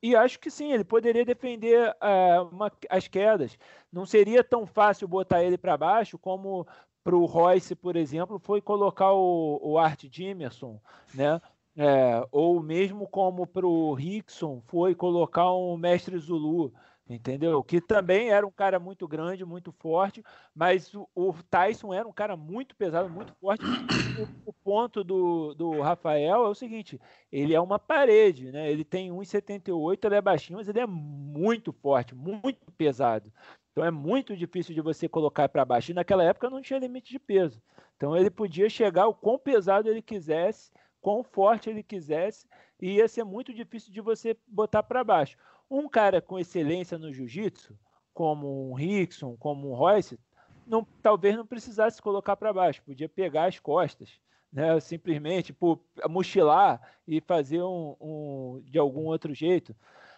[0.02, 3.58] E acho que sim, ele poderia defender é, uma, as quedas.
[3.91, 6.66] Não seria tão fácil botar ele para baixo como
[7.04, 10.80] para o Royce, por exemplo, foi colocar o, o Art Jimerson,
[11.14, 11.41] né?
[11.76, 16.74] É, ou mesmo como para o Rickson foi colocar um mestre Zulu,
[17.10, 17.64] entendeu?
[17.64, 22.14] Que também era um cara muito grande, muito forte, mas o, o Tyson era um
[22.14, 23.64] cara muito pesado, muito forte.
[23.66, 26.99] O, o, ponto do, do Rafael é o seguinte:
[27.32, 28.72] ele é uma parede, né?
[28.72, 33.32] Ele tem 1,78, ele é baixinho, mas ele é muito forte, muito pesado.
[33.72, 35.91] Então é muito difícil de você colocar para baixo.
[35.91, 37.62] E naquela época não tinha limite de peso.
[37.95, 42.47] Então ele podia chegar o quão pesado ele quisesse quão forte ele quisesse,
[42.82, 45.38] e ia ser muito difícil de você botar para baixo.
[45.70, 47.78] Um cara com excelência no jiu-jitsu,
[48.14, 50.20] como um Rickson, como um Royce,
[50.66, 54.20] não, talvez não precisasse colocar para baixo, podia pegar as costas,
[54.52, 54.80] né?
[54.80, 59.76] simplesmente por mochilar e fazer um, um, de algum outro jeito.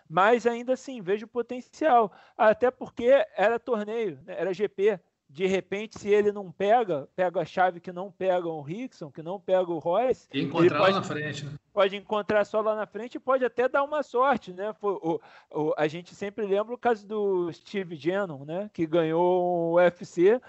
[0.09, 4.35] Mas ainda assim, vejo potencial, até porque era torneio, né?
[4.37, 4.99] era GP,
[5.31, 9.23] de repente, se ele não pega, pega a chave que não pega o Rickson, que
[9.23, 10.27] não pega o Royce.
[10.33, 11.51] E encontrar pode, lá na frente, né?
[11.73, 14.75] Pode encontrar só lá na frente e pode até dar uma sorte, né?
[14.81, 18.69] O, o, a gente sempre lembra o caso do Steve Gannon, né?
[18.73, 20.41] Que ganhou o UFC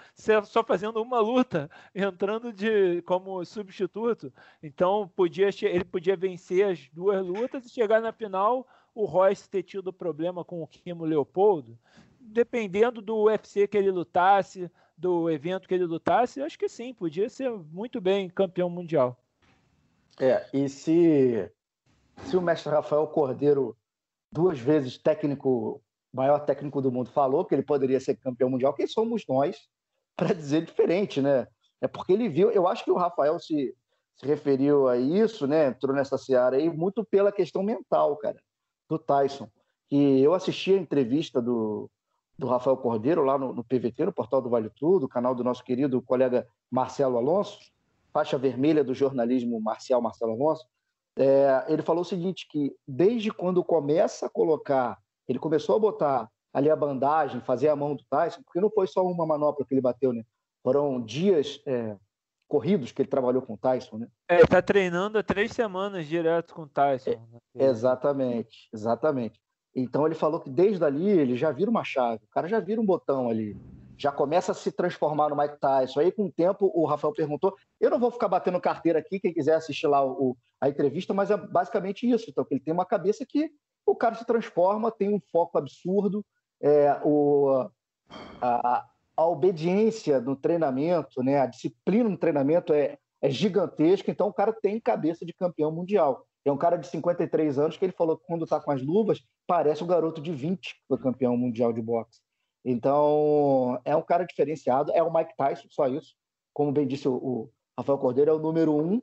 [0.43, 4.33] só fazendo uma luta, entrando de como substituto.
[4.61, 9.63] Então, podia, ele podia vencer as duas lutas e chegar na final o Royce ter
[9.63, 11.79] tido problema com o Kimo Leopoldo
[12.25, 17.29] dependendo do UFC que ele lutasse, do evento que ele lutasse, acho que sim, podia
[17.29, 19.17] ser muito bem campeão mundial.
[20.19, 21.51] É, e se,
[22.25, 23.75] se o mestre Rafael Cordeiro,
[24.31, 25.81] duas vezes técnico,
[26.13, 29.57] maior técnico do mundo, falou que ele poderia ser campeão mundial, quem somos nós
[30.15, 31.47] para dizer diferente, né?
[31.81, 33.75] É porque ele viu, eu acho que o Rafael se,
[34.15, 35.67] se referiu a isso, né?
[35.67, 38.39] Entrou nessa seara aí muito pela questão mental, cara,
[38.87, 39.49] do Tyson.
[39.89, 41.89] Que eu assisti a entrevista do,
[42.37, 45.63] do Rafael Cordeiro lá no, no, PVT, no Portal do Vale Tudo, canal do nosso
[45.63, 47.59] querido colega Marcelo Alonso,
[48.11, 50.65] faixa vermelha do jornalismo marcial Marcelo Alonso,
[51.17, 56.29] é, ele falou o seguinte, que desde quando começa a colocar, ele começou a botar
[56.51, 59.73] ali a bandagem, fazer a mão do Tyson, porque não foi só uma manopla que
[59.73, 60.23] ele bateu, né?
[60.63, 61.97] Foram dias é,
[62.47, 64.07] corridos que ele trabalhou com o Tyson, né?
[64.29, 67.11] É, ele tá treinando há três semanas direto com o Tyson.
[67.11, 67.39] É, né?
[67.55, 69.39] Exatamente, exatamente.
[69.75, 72.79] Então ele falou que desde ali ele já vira uma chave, o cara já vira
[72.79, 73.57] um botão ali,
[73.97, 75.99] já começa a se transformar no Mike Tyson.
[75.99, 79.33] Aí com o tempo o Rafael perguntou, eu não vou ficar batendo carteira aqui, quem
[79.33, 83.25] quiser assistir lá o, a entrevista, mas é basicamente isso, então ele tem uma cabeça
[83.27, 83.49] que
[83.85, 86.23] o cara se transforma, tem um foco absurdo,
[86.61, 87.67] é, o,
[88.41, 94.33] a, a obediência no treinamento, né, a disciplina no treinamento é, é gigantesca, então o
[94.33, 96.25] cara tem cabeça de campeão mundial.
[96.45, 99.23] É um cara de 53 anos que ele falou que quando está com as luvas
[99.47, 102.19] parece um garoto de 20 que foi campeão mundial de boxe.
[102.65, 106.15] Então é um cara diferenciado, é o Mike Tyson, só isso.
[106.53, 109.01] Como bem disse o, o Rafael Cordeiro, é o número um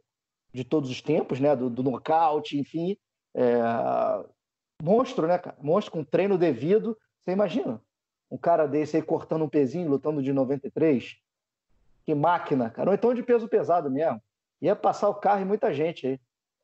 [0.53, 1.55] de todos os tempos, né?
[1.55, 2.97] Do, do nocaute, enfim.
[3.34, 3.61] É...
[4.82, 5.57] Monstro, né, cara?
[5.61, 6.97] Monstro com treino devido.
[7.20, 7.82] Você imagina?
[8.30, 11.16] Um cara desse aí cortando um pezinho, lutando de 93.
[12.07, 12.91] Que máquina, cara.
[12.91, 14.22] Ou então de peso pesado mesmo.
[14.61, 16.20] Ia passar o carro em muita gente aí.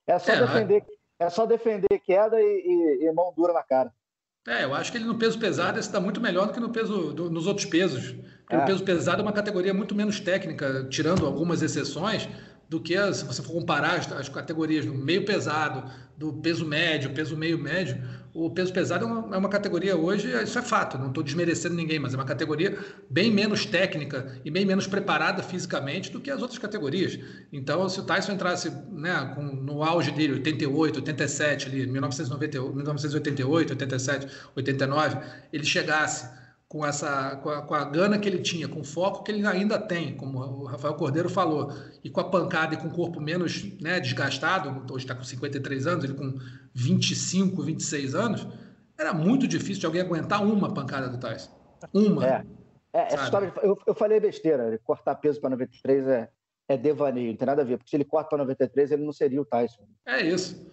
[0.06, 0.84] É só, é, defender,
[1.18, 3.92] é só defender queda e, e, e, mão dura na cara.
[4.46, 7.12] É, eu acho que ele no peso pesado está muito melhor do que no peso,
[7.12, 8.12] do, nos outros pesos.
[8.42, 8.58] Porque é.
[8.58, 12.28] o peso pesado é uma categoria muito menos técnica, tirando algumas exceções
[12.68, 17.12] do que se você for comparar as, as, categorias do meio pesado, do peso médio,
[17.12, 18.02] peso meio médio,
[18.34, 21.74] o peso pesado é uma, é uma categoria hoje, isso é fato, não estou desmerecendo
[21.74, 22.76] ninguém, mas é uma categoria
[23.08, 27.18] bem menos técnica e bem menos preparada fisicamente do que as outras categorias.
[27.52, 33.70] Então, se o Tyson entrasse né, com, no auge dele, 88, 87, ali, 1998, 1988,
[33.70, 35.18] 87, 89,
[35.52, 36.28] ele chegasse
[36.68, 39.46] com essa com a, com a, gana que ele tinha, com o foco que ele
[39.46, 43.20] ainda tem, como o Rafael Cordeiro falou, e com a pancada e com o corpo
[43.20, 46.34] menos né, desgastado, hoje está com 53 anos, ele com
[46.74, 48.46] 25, 26 anos,
[48.98, 51.54] era muito difícil de alguém aguentar uma pancada do Tyson.
[51.92, 52.26] Uma.
[52.26, 52.44] É,
[52.92, 56.28] é essa história, eu, eu falei besteira, cortar peso para 93 é,
[56.68, 59.12] é devaneio, não tem nada a ver, porque se ele corta para 93, ele não
[59.12, 59.86] seria o Tyson.
[60.04, 60.66] É isso.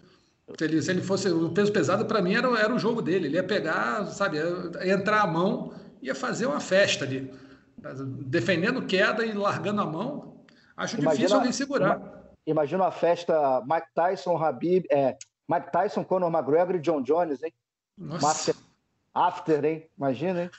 [0.57, 3.27] Se ele, se ele fosse o peso pesado, para mim era, era o jogo dele.
[3.27, 5.73] Ele ia pegar, sabe, ia entrar a mão
[6.03, 7.33] ia fazer uma festa ali.
[8.25, 10.43] Defendendo queda e largando a mão,
[10.75, 12.01] acho imagina, difícil alguém segurar.
[12.45, 15.17] Imagina a festa Mike Tyson, Habib, é,
[15.49, 17.53] Mike Tyson, Conor McGregor e John Jones, hein?
[17.97, 18.51] Nossa.
[18.51, 18.55] After,
[19.13, 19.89] after, hein?
[19.97, 20.51] Imagina, hein?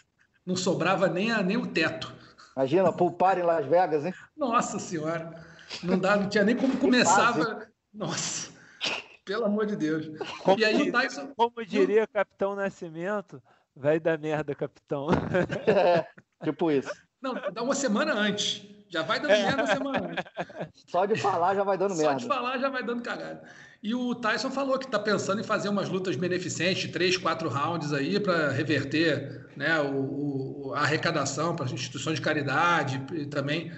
[0.47, 2.12] Não sobrava nem, a, nem o teto.
[2.57, 4.14] Imagina, poupar em Las Vegas, hein?
[4.37, 5.45] Nossa Senhora.
[5.82, 7.66] Não, dá, não tinha nem como começava.
[7.93, 8.54] Nossa.
[9.25, 10.07] Pelo amor de Deus.
[10.43, 11.33] Como, e aí o Tyson.
[11.35, 13.43] Como diria Capitão Nascimento,
[13.77, 15.09] Vai dar merda, capitão.
[15.66, 16.07] É,
[16.45, 16.93] tipo isso.
[17.20, 18.62] Não, dá uma semana antes.
[18.89, 20.25] Já vai dando merda uma semana antes.
[20.87, 22.12] Só de falar já vai dando Só merda.
[22.12, 23.43] Só de falar já vai dando cagada.
[23.83, 27.93] E o Tyson falou que está pensando em fazer umas lutas beneficentes, três, quatro rounds
[27.93, 33.72] aí, para reverter né, o, o, a arrecadação para as instituições de caridade e também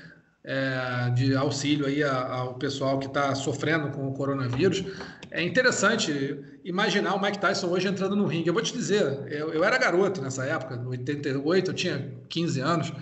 [0.47, 4.85] é, de auxílio aí ao pessoal que está sofrendo com o coronavírus.
[5.29, 8.47] É interessante imaginar o Mike Tyson hoje entrando no ringue.
[8.47, 12.61] Eu vou te dizer, eu, eu era garoto nessa época, em 88, eu tinha 15
[12.61, 12.93] anos.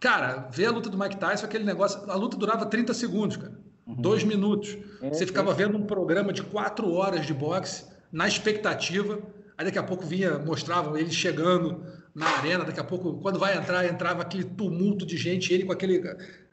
[0.00, 3.52] Cara, ver a luta do Mike Tyson, aquele negócio, a luta durava 30 segundos, cara.
[3.86, 3.94] Uhum.
[3.94, 4.76] Dois minutos.
[5.00, 5.54] É, Você ficava é.
[5.54, 9.20] vendo um programa de quatro horas de boxe, na expectativa.
[9.56, 13.56] Aí daqui a pouco vinha, mostravam ele chegando na arena, daqui a pouco, quando vai
[13.56, 16.02] entrar, entrava aquele tumulto de gente, ele com aquele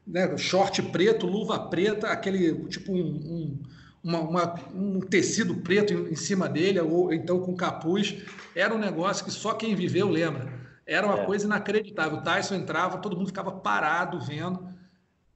[0.06, 3.64] né, short preto, luva preta, aquele tipo um, um,
[4.04, 8.16] uma, uma, um tecido preto em, em, cima dele, ou então com capuz.
[8.56, 10.60] Era um negócio que só quem viveu lembra.
[10.86, 11.26] Era uma é.
[11.26, 12.18] coisa inacreditável.
[12.18, 14.68] O Tyson entrava, todo mundo ficava parado vendo.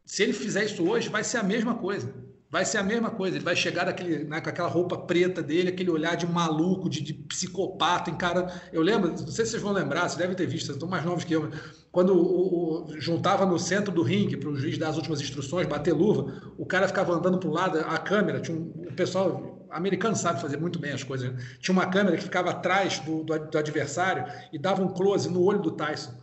[0.03, 2.24] Se ele fizer isso hoje, vai ser a mesma coisa
[2.55, 3.35] vai ser a mesma coisa.
[3.35, 7.01] Ele vai chegar daquele, né, com aquela roupa preta dele, aquele olhar de maluco, de,
[7.01, 8.47] de psicopata, encara.
[8.71, 11.03] Eu lembro, não sei se vocês vão lembrar, vocês devem ter visto, vocês estão mais
[11.03, 11.51] novos que eu.
[11.91, 15.67] Quando o, o, juntava no centro do ringue para o juiz dar as últimas instruções,
[15.67, 19.67] bater luva, o cara ficava andando para o lado, a câmera, tinha um, o pessoal
[19.69, 21.33] americano sabe fazer muito bem as coisas.
[21.33, 21.37] Né?
[21.59, 25.43] Tinha uma câmera que ficava atrás do, do, do adversário e dava um close no
[25.43, 26.13] olho do Tyson.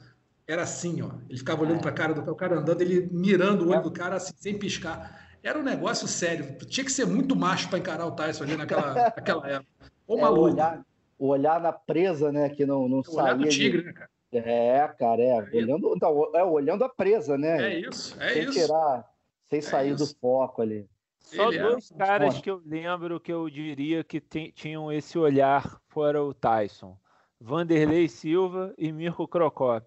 [0.49, 1.11] Era assim, ó.
[1.29, 1.83] Ele ficava olhando é.
[1.83, 4.59] para a cara do o cara andando, ele mirando o olho do cara assim, sem
[4.59, 5.21] piscar.
[5.43, 6.57] Era um negócio sério.
[6.67, 9.73] Tinha que ser muito macho para encarar o Tyson ali naquela, naquela época.
[10.07, 10.41] Ou é, maluco.
[10.41, 10.87] O olhar,
[11.19, 12.49] o olhar na presa, né?
[12.49, 13.23] Que não, não o saía.
[13.23, 13.87] Olhar do tigre, de...
[13.87, 14.11] né, cara?
[14.33, 15.29] É, cara, é.
[15.29, 17.75] é olhando, não, é olhando a presa, né?
[17.75, 18.53] É isso, é sem isso.
[18.53, 19.05] Tirar,
[19.51, 20.07] sem é sair isso.
[20.07, 20.89] do foco ali.
[21.21, 21.97] Só Ele dois é...
[21.97, 24.21] caras que eu lembro que eu diria que
[24.55, 26.97] tinham esse olhar fora o Tyson.
[27.39, 29.87] Vanderlei Silva e Mirko Crocop,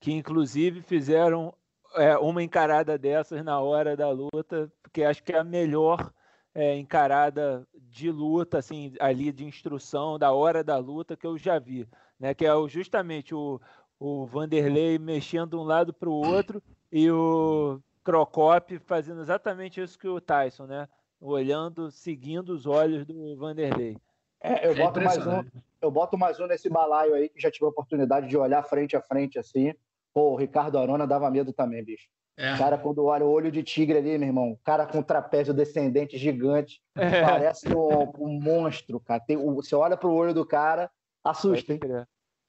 [0.00, 1.54] que inclusive fizeram
[1.96, 6.12] é, uma encarada dessas na hora da luta, porque acho que é a melhor
[6.54, 11.58] é, encarada de luta, assim, ali de instrução, da hora da luta que eu já
[11.58, 11.88] vi,
[12.18, 12.34] né?
[12.34, 13.60] Que é justamente o,
[13.98, 19.98] o Vanderlei mexendo de um lado para o outro e o Crocop fazendo exatamente isso
[19.98, 20.88] que o Tyson, né?
[21.20, 23.96] Olhando, seguindo os olhos do Vanderlei.
[24.40, 25.44] É, eu, é boto mais um,
[25.80, 28.96] eu boto mais um nesse balaio aí que já tive a oportunidade de olhar frente
[28.96, 29.74] a frente assim.
[30.16, 32.06] Pô, o Ricardo Arona dava medo também, bicho.
[32.38, 32.54] É.
[32.54, 35.52] O cara, quando olha o olho de tigre ali, meu irmão, o cara com trapézio
[35.52, 37.20] descendente gigante, é.
[37.20, 39.20] parece um, um, monstro, cara.
[39.20, 40.90] Tem, você olha pro olho do cara,
[41.22, 41.80] assusta, hein?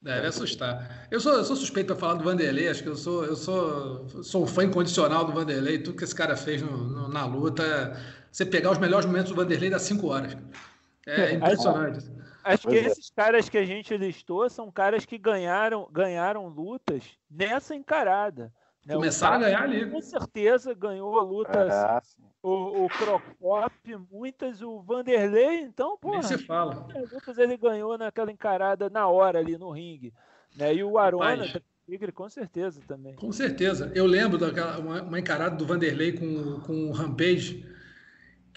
[0.00, 1.08] Deve assustar.
[1.10, 4.08] Eu sou, eu sou suspeito para falar do Vanderlei, acho que eu sou, eu sou,
[4.22, 5.78] sou um fã incondicional do Vanderlei.
[5.78, 8.00] Tudo que esse cara fez no, no, na luta,
[8.32, 10.34] você pegar os melhores momentos do Vanderlei dá cinco horas.
[11.06, 12.10] É impressionante.
[12.48, 12.86] Acho, acho que é.
[12.86, 18.52] esses caras que a gente listou são caras que ganharam, ganharam lutas nessa encarada.
[18.86, 18.94] Né?
[18.94, 19.90] Começaram a ganhar ali.
[19.90, 21.70] Com certeza ganhou lutas.
[21.70, 22.00] É,
[22.42, 26.12] o, o Procop, muitas, o Vanderlei, então, pô.
[26.12, 26.86] Nem se fala.
[27.12, 30.14] Lutas ele ganhou naquela encarada na hora ali no ringue.
[30.56, 30.74] Né?
[30.74, 31.44] E o Arona,
[31.84, 33.14] Tigre, com certeza também.
[33.16, 33.92] Com certeza.
[33.94, 37.66] Eu lembro daquela uma, uma encarada do Vanderlei com, com o Rampage,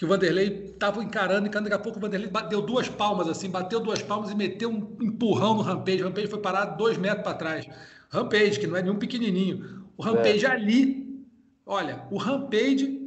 [0.02, 3.48] que o Vanderlei estava encarando, e daqui a pouco o Vanderlei deu duas palmas, assim,
[3.48, 6.02] bateu duas palmas e meteu um empurrão no Rampage.
[6.02, 7.68] O Rampage foi parado dois metros para trás.
[8.10, 9.86] Rampage, que não é nenhum pequenininho.
[9.96, 10.50] O Rampage é.
[10.50, 11.24] ali,
[11.64, 13.00] olha, o Rampage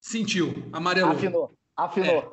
[0.00, 1.14] sentiu, amarelou.
[1.14, 2.08] Afinou, afinou.
[2.08, 2.28] É.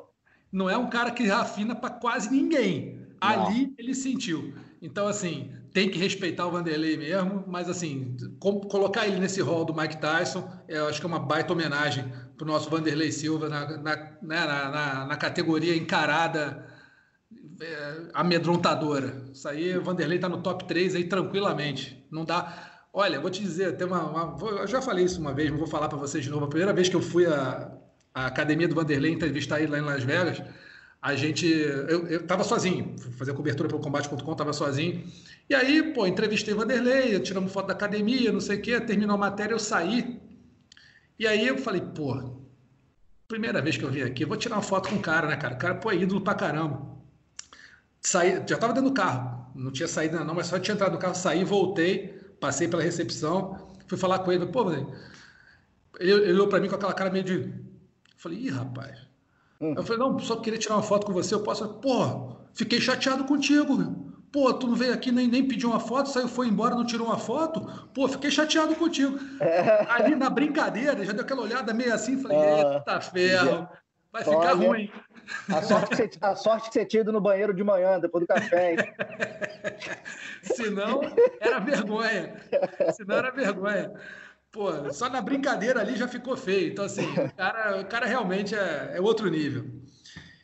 [0.52, 3.00] Não é um cara que afina para quase ninguém.
[3.20, 3.46] Não.
[3.46, 4.54] Ali ele sentiu.
[4.80, 9.74] Então, assim, tem que respeitar o Vanderlei mesmo, mas, assim, colocar ele nesse rol do
[9.74, 12.04] Mike Tyson, eu acho que é uma baita homenagem
[12.36, 16.66] para o nosso Vanderlei Silva na, na, né, na, na, na categoria encarada
[17.60, 19.22] é, amedrontadora.
[19.32, 22.04] Isso aí, o Vanderlei está no top 3 aí tranquilamente.
[22.10, 22.70] Não dá.
[22.92, 25.66] Olha, vou te dizer, tem uma, uma eu já falei isso uma vez, não vou
[25.66, 26.44] falar para vocês de novo.
[26.44, 27.72] A primeira vez que eu fui à,
[28.14, 30.42] academia do Vanderlei entrevistar ele lá em Las Vegas,
[31.00, 35.04] a gente, eu, eu tava sozinho, fazer cobertura pelo combate.com, tava sozinho.
[35.48, 39.16] E aí, pô, entrevistei o Vanderlei, tiramos foto da academia, não sei o quê, terminou
[39.16, 40.20] a matéria, eu saí.
[41.22, 42.42] E aí eu falei, pô,
[43.28, 45.54] primeira vez que eu vim aqui, vou tirar uma foto com o cara, né, cara?
[45.54, 46.82] O cara, pô, é ídolo pra caramba.
[48.00, 50.94] Saí, já tava dentro do carro, não tinha saído ainda não, mas só tinha entrado
[50.94, 54.84] no carro, saí, voltei passei pela recepção, fui falar com ele, pô, ele,
[56.00, 57.34] ele olhou para mim com aquela cara meio de.
[57.34, 57.52] Eu
[58.16, 58.98] falei, ih, rapaz.
[59.60, 59.74] Hum.
[59.76, 61.68] Eu falei, não, só queria tirar uma foto com você, eu posso.
[61.74, 64.01] Pô, fiquei chateado contigo, meu.
[64.32, 67.06] Pô, tu não veio aqui nem, nem pediu uma foto, saiu, foi embora, não tirou
[67.06, 67.60] uma foto.
[67.92, 69.18] Pô, fiquei chateado contigo.
[69.38, 69.84] É.
[69.92, 73.68] Ali na brincadeira, já deu aquela olhada meio assim, falei, ah, eita ferro,
[74.10, 74.90] vai ficar ruim.
[75.48, 78.24] A sorte, que você, a sorte que você tinha ido no banheiro de manhã, depois
[78.24, 78.78] do café, hein?
[80.42, 81.02] Senão,
[81.38, 82.34] era vergonha.
[82.94, 83.92] Senão, era vergonha.
[84.50, 86.72] Pô, só na brincadeira ali já ficou feio.
[86.72, 89.64] Então, assim, o cara, o cara realmente é, é outro nível.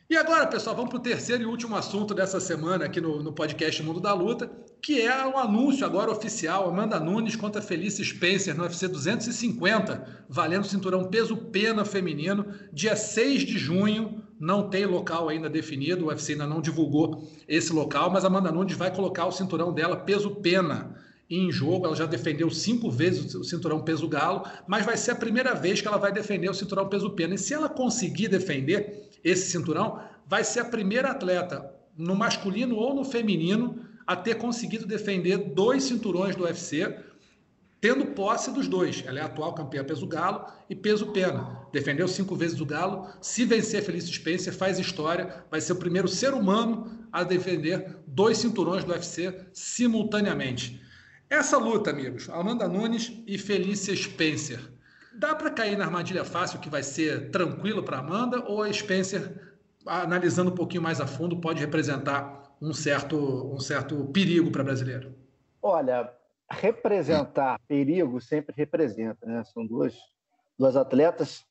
[0.09, 3.31] E agora, pessoal, vamos para o terceiro e último assunto dessa semana aqui no, no
[3.31, 4.49] podcast Mundo da Luta,
[4.81, 10.65] que é um anúncio agora oficial, Amanda Nunes contra Felice Spencer no UFC 250, valendo
[10.65, 16.31] cinturão peso pena feminino, dia 6 de junho, não tem local ainda definido, o UFC
[16.31, 20.95] ainda não divulgou esse local, mas Amanda Nunes vai colocar o cinturão dela peso pena
[21.29, 21.85] em jogo.
[21.85, 25.81] Ela já defendeu cinco vezes o cinturão peso galo, mas vai ser a primeira vez
[25.81, 27.35] que ela vai defender o cinturão peso pena.
[27.35, 32.93] E se ela conseguir defender esse cinturão, vai ser a primeira atleta, no masculino ou
[32.93, 36.97] no feminino, a ter conseguido defender dois cinturões do UFC,
[37.81, 39.03] tendo posse dos dois.
[39.05, 41.67] Ela é atual campeã peso galo e peso pena.
[41.71, 43.07] Defendeu cinco vezes o galo.
[43.21, 45.43] Se vencer Felice Spencer, faz história.
[45.49, 50.81] Vai ser o primeiro ser humano a defender dois cinturões do UFC simultaneamente.
[51.29, 54.59] Essa luta, amigos, Amanda Nunes e Felícia Spencer.
[55.19, 59.57] Dá para cair na armadilha fácil que vai ser tranquilo para Amanda ou a Spencer,
[59.85, 63.17] analisando um pouquinho mais a fundo, pode representar um certo,
[63.53, 65.13] um certo perigo para brasileiro?
[65.61, 66.09] Olha,
[66.49, 69.43] representar perigo sempre representa, né?
[69.43, 69.93] São duas,
[70.57, 71.43] duas atletas.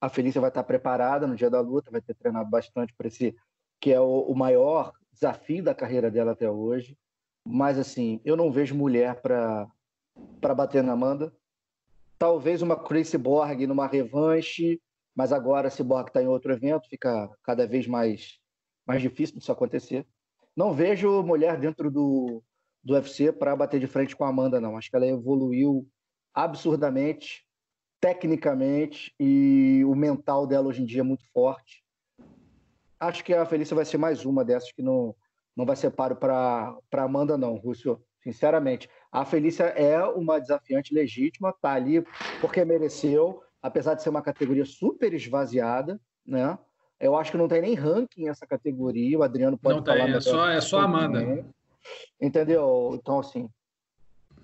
[0.00, 3.36] A Felícia vai estar preparada no dia da luta, vai ter treinado bastante para esse
[3.80, 6.98] que é o, o maior desafio da carreira dela até hoje.
[7.46, 9.68] Mas assim, eu não vejo mulher para
[10.40, 11.32] para bater na Amanda.
[12.22, 14.80] Talvez uma Chris Borg numa revanche,
[15.12, 18.38] mas agora se Borg está em outro evento, fica cada vez mais
[18.86, 20.06] mais difícil disso acontecer.
[20.56, 22.40] Não vejo mulher dentro do,
[22.80, 24.76] do UFC para bater de frente com a Amanda, não.
[24.76, 25.84] Acho que ela evoluiu
[26.32, 27.44] absurdamente,
[28.00, 31.82] tecnicamente, e o mental dela hoje em dia é muito forte.
[33.00, 35.12] Acho que a Felícia vai ser mais uma dessas que não,
[35.56, 38.00] não vai ser paro para Amanda, não, Rússio.
[38.22, 42.02] Sinceramente, a Felícia é uma desafiante legítima, tá ali
[42.40, 46.58] porque mereceu, apesar de ser uma categoria super esvaziada, né?
[46.98, 49.18] Eu acho que não tem nem ranking essa categoria.
[49.18, 50.06] O Adriano pode não falar.
[50.06, 51.20] Tem, é só, é só Amanda.
[51.20, 51.44] Também.
[52.20, 52.92] Entendeu?
[52.94, 53.50] Então, assim,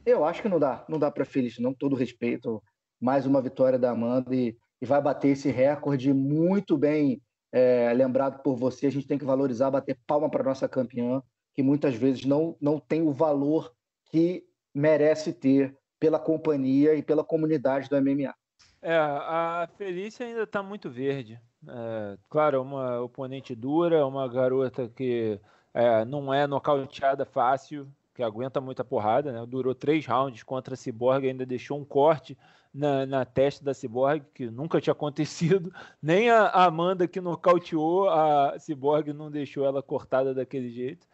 [0.04, 2.62] eu acho que não dá, não dá para Feliz, não, todo respeito.
[3.00, 8.42] Mais uma vitória da Amanda e, e vai bater esse recorde muito bem é, lembrado
[8.42, 8.88] por você.
[8.88, 11.22] A gente tem que valorizar, bater palma para nossa campeã,
[11.54, 13.72] que muitas vezes não, não tem o valor
[14.10, 14.47] que
[14.78, 18.32] merece ter pela companhia e pela comunidade do MMA.
[18.80, 21.40] É, a Felícia ainda está muito verde.
[21.66, 25.40] É, claro, uma oponente dura, uma garota que
[25.74, 29.44] é, não é nocauteada fácil, que aguenta muita porrada, né?
[29.46, 32.38] Durou três rounds contra a Cyborg, ainda deixou um corte
[32.72, 35.72] na, na testa da Cyborg, que nunca tinha acontecido.
[36.00, 41.04] Nem a Amanda que nocauteou a Cyborg não deixou ela cortada daquele jeito.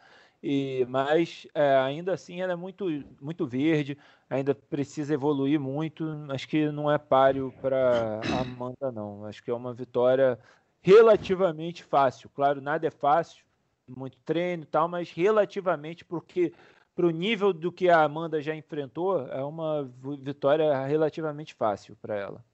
[0.46, 2.84] E, mas é, ainda assim ela é muito,
[3.18, 3.96] muito verde,
[4.28, 6.04] ainda precisa evoluir muito.
[6.28, 9.24] Acho que não é páreo para Amanda, não.
[9.24, 10.38] Acho que é uma vitória
[10.82, 12.28] relativamente fácil.
[12.28, 13.42] Claro, nada é fácil,
[13.88, 16.52] muito treino e tal, mas relativamente porque
[16.94, 19.90] para o nível do que a Amanda já enfrentou, é uma
[20.20, 22.44] vitória relativamente fácil para ela.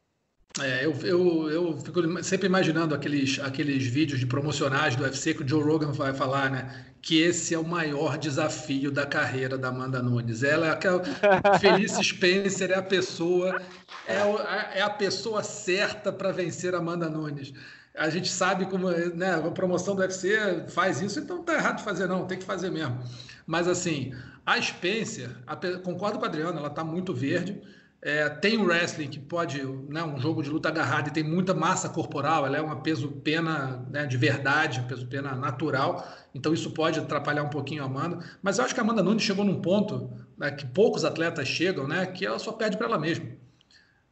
[0.62, 5.42] É, eu, eu, eu fico sempre imaginando aqueles, aqueles vídeos de promocionais do UFC que
[5.42, 6.84] o Joe Rogan vai falar, né?
[7.00, 10.42] Que esse é o maior desafio da carreira da Amanda Nunes.
[10.42, 11.02] Ela é aquela.
[11.60, 13.60] Felice Spencer é a pessoa,
[14.06, 17.52] é, é a pessoa certa para vencer a Amanda Nunes.
[17.96, 22.06] A gente sabe como né, a promoção do UFC faz isso, então tá errado fazer,
[22.06, 22.98] não, tem que fazer mesmo.
[23.46, 24.14] Mas assim,
[24.46, 27.60] a Spencer, a, concordo com a Adriana, ela está muito verde.
[28.02, 31.52] É, tem o wrestling que pode, né, um jogo de luta agarrada e tem muita
[31.52, 36.98] massa corporal, ela é uma peso-pena né, de verdade, um peso-pena natural, então isso pode
[36.98, 38.24] atrapalhar um pouquinho a Amanda.
[38.42, 41.86] Mas eu acho que a Amanda Nunes chegou num ponto né, que poucos atletas chegam,
[41.86, 43.26] né, que ela só perde para ela mesma.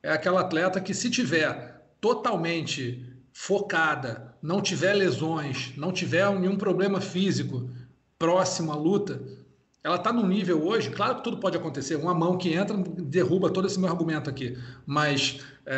[0.02, 7.00] É aquela atleta que, se tiver totalmente focada, não tiver lesões, não tiver nenhum problema
[7.00, 7.70] físico
[8.18, 9.22] próximo à luta,
[9.88, 13.48] ela está num nível hoje, claro que tudo pode acontecer, uma mão que entra derruba
[13.48, 15.74] todo esse meu argumento aqui, mas é,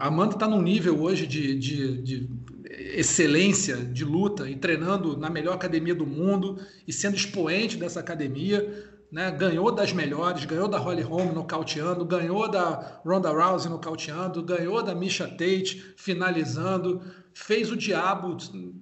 [0.00, 2.30] a Amanda está num nível hoje de, de, de,
[2.68, 6.58] excelência de luta e treinando na melhor academia do mundo
[6.88, 8.68] e sendo expoente dessa academia,
[9.10, 9.30] né?
[9.30, 14.94] ganhou das melhores, ganhou da Holly Holm nocauteando, ganhou da Ronda Rousey nocauteando, ganhou da
[14.94, 17.02] Misha Tate finalizando,
[17.34, 18.36] fez o diabo,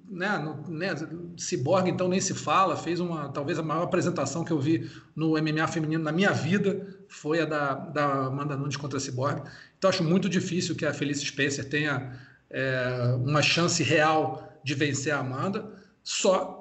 [0.08, 0.94] né, no, né,
[1.36, 5.32] Cyborg então nem se fala, fez uma, talvez a maior apresentação que eu vi no
[5.32, 9.42] MMA feminino na minha vida, foi a da, da Amanda Nunes contra a Cyborg,
[9.76, 12.18] então acho muito difícil que a Felice Spencer tenha
[12.50, 15.70] é, uma chance real de vencer a Amanda,
[16.02, 16.57] só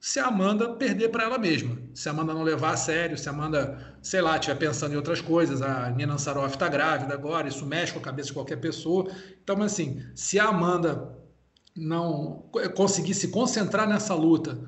[0.00, 1.76] se a Amanda perder para ela mesma.
[1.94, 4.96] Se a Amanda não levar a sério, se a Amanda, sei lá, estiver pensando em
[4.96, 8.56] outras coisas, a Nina Saroff está grávida agora, isso mexe com a cabeça de qualquer
[8.56, 9.12] pessoa.
[9.42, 11.14] Então, assim, se a Amanda
[11.76, 14.58] não conseguir se concentrar nessa luta,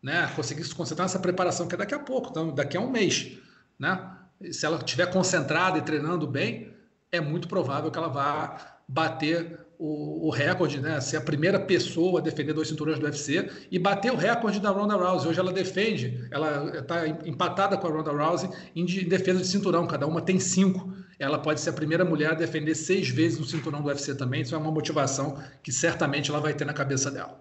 [0.00, 0.30] né?
[0.36, 3.36] Conseguir se concentrar nessa preparação, que é daqui a pouco, então, daqui a um mês,
[3.76, 4.16] né?
[4.52, 6.72] Se ela estiver concentrada e treinando bem,
[7.10, 11.00] é muito provável que ela vá bater o, o, recorde, né?
[11.00, 14.70] Ser a primeira pessoa a defender dois cinturões do UFC e bater o recorde da
[14.70, 15.30] Ronda Rousey.
[15.30, 19.86] Hoje ela defende, ela está empatada com a Ronda Rousey em defesa de cinturão.
[19.86, 20.92] Cada uma tem cinco.
[21.18, 24.42] Ela pode ser a primeira mulher a defender seis vezes o cinturão do UFC também.
[24.42, 27.40] Isso é uma motivação que certamente ela vai ter na cabeça dela.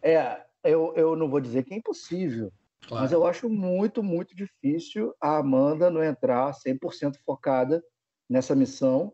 [0.00, 2.52] É, eu, eu não vou dizer que é impossível,
[2.86, 3.02] claro.
[3.02, 7.82] mas eu acho muito, muito difícil a Amanda não entrar 100% focada
[8.28, 9.12] nessa missão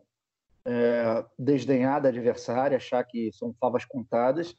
[0.66, 4.56] é, desdenhar da adversária, achar que são favas contadas.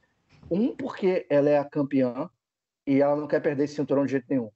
[0.49, 2.30] Um, porque ela é a campeã
[2.86, 4.51] e ela não quer perder esse cinturão de jeito nenhum.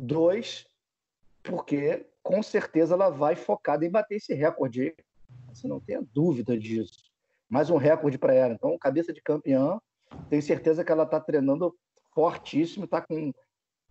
[0.00, 0.66] Dois,
[1.42, 4.94] porque com certeza ela vai focada em bater esse recorde.
[5.48, 7.10] Você não tenha dúvida disso.
[7.48, 8.54] Mais um recorde para ela.
[8.54, 9.80] Então, cabeça de campeã,
[10.28, 11.74] tenho certeza que ela está treinando
[12.14, 13.32] fortíssimo, está com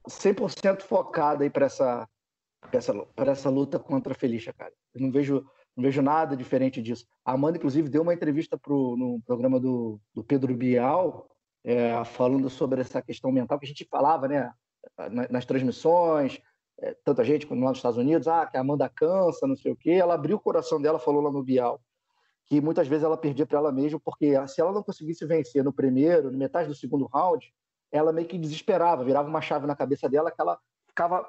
[0.07, 2.07] 100% focada aí para essa,
[2.71, 4.73] essa, essa luta contra a Felícia, cara.
[4.93, 5.45] Eu não vejo
[5.81, 7.05] não vejo nada diferente disso.
[7.25, 11.27] A Amanda, inclusive, deu uma entrevista pro, no programa do, do Pedro Bial,
[11.63, 14.53] é, falando sobre essa questão mental que a gente falava né,
[15.29, 16.39] nas, transmissões,
[16.79, 19.75] é, tanta gente lá nos Estados Unidos, ah, que a Amanda cansa, não sei o
[19.75, 19.91] quê.
[19.91, 21.81] Ela abriu o coração dela, falou lá no Bial,
[22.45, 25.73] que muitas vezes ela perdia para ela mesma, porque se ela não conseguisse vencer no
[25.73, 27.51] primeiro, no metade do segundo round,
[27.91, 31.27] ela meio que desesperava, virava uma chave na cabeça dela que ela ficava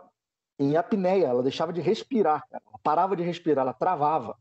[0.58, 4.36] em apneia, ela deixava de respirar, ela parava de respirar, ela travava.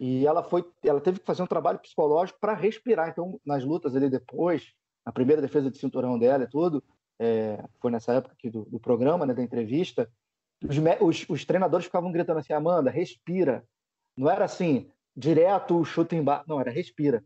[0.00, 3.10] E ela foi, ela teve que fazer um trabalho psicológico para respirar.
[3.10, 4.72] Então, nas lutas ali depois,
[5.04, 6.82] na primeira defesa de cinturão dela e tudo,
[7.18, 10.10] é, foi nessa época aqui do, do programa, né, da entrevista,
[10.64, 13.62] os, os, os, treinadores ficavam gritando assim, Amanda, respira.
[14.16, 16.44] Não era assim, direto, chuta embaixo.
[16.48, 17.22] Não, era respira.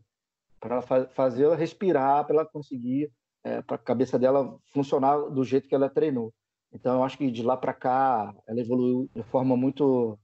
[0.59, 3.09] Para fa fazer ela respirar, para ela conseguir,
[3.41, 6.33] é, para a cabeça dela funcionar do jeito que ela treinou.
[6.73, 10.19] Então, eu acho que de lá para cá, ela evoluiu de forma muito,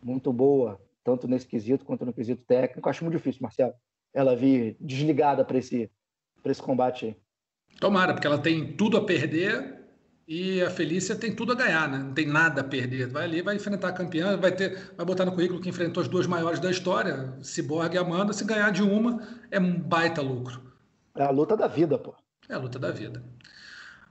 [0.00, 2.86] muito boa, tanto nesse quesito quanto no quesito técnico.
[2.86, 3.72] Acho muito difícil, Marcelo,
[4.12, 5.90] ela vir desligada para esse,
[6.44, 7.16] esse combate aí.
[7.80, 9.76] Tomara, porque ela tem tudo a perder
[10.26, 11.98] E a Felícia tem tudo a ganhar, né?
[11.98, 13.06] Não tem nada a perder.
[13.08, 16.08] Vai ali, vai enfrentar a campeã, vai ter, vai botar no currículo que enfrentou as
[16.08, 18.34] duas maiores da história, Cyborg e Amanda.
[18.34, 20.60] Se ganhar de uma, é um baita lucro.
[21.16, 22.14] É a luta da vida, pô.
[22.46, 23.24] É a luta da vida.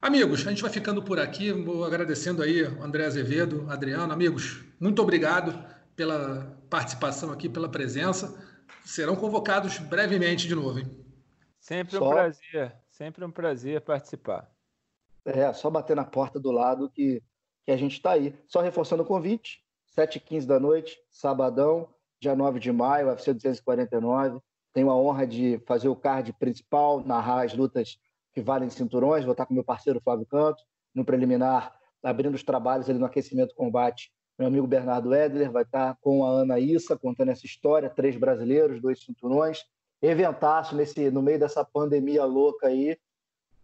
[0.01, 1.53] Amigos, a gente vai ficando por aqui,
[1.85, 4.11] agradecendo aí André Azevedo, Adriano.
[4.11, 5.53] Amigos, muito obrigado
[5.95, 8.35] pela participação aqui, pela presença.
[8.83, 11.07] Serão convocados brevemente de novo, hein?
[11.59, 12.09] Sempre um só...
[12.11, 14.49] prazer, sempre um prazer participar.
[15.25, 17.21] É, só bater na porta do lado que,
[17.65, 18.33] que a gente está aí.
[18.47, 19.59] Só reforçando o convite,
[19.97, 24.39] 7h15 da noite, sabadão, dia 9 de maio, UFC 249.
[24.73, 27.97] Tenho a honra de fazer o card principal, narrar as lutas
[28.33, 29.25] que valem cinturões.
[29.25, 30.63] Vou estar com meu parceiro Flávio Canto,
[30.93, 34.11] no preliminar, abrindo os trabalhos ali no aquecimento combate.
[34.37, 38.81] Meu amigo Bernardo Edler vai estar com a Ana Issa contando essa história, três brasileiros,
[38.81, 39.65] dois cinturões.
[40.01, 42.97] Eventaço nesse, no meio dessa pandemia louca aí.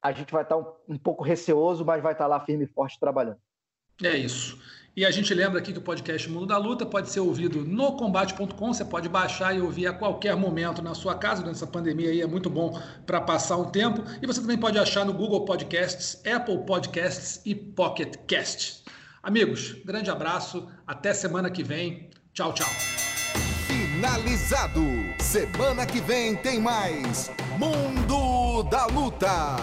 [0.01, 2.99] A gente vai estar um, um pouco receoso, mas vai estar lá firme e forte
[2.99, 3.37] trabalhando.
[4.01, 4.59] É isso.
[4.95, 7.97] E a gente lembra aqui que o podcast Mundo da Luta pode ser ouvido no
[7.97, 12.21] combate.com, você pode baixar e ouvir a qualquer momento na sua casa, nessa pandemia aí
[12.21, 14.03] é muito bom para passar um tempo.
[14.21, 18.82] E você também pode achar no Google Podcasts, Apple Podcasts e Pocket Casts.
[19.23, 22.09] Amigos, grande abraço, até semana que vem.
[22.33, 22.67] Tchau, tchau.
[23.65, 24.83] Finalizado.
[25.17, 29.55] Semana que vem tem mais Mundo da Luta.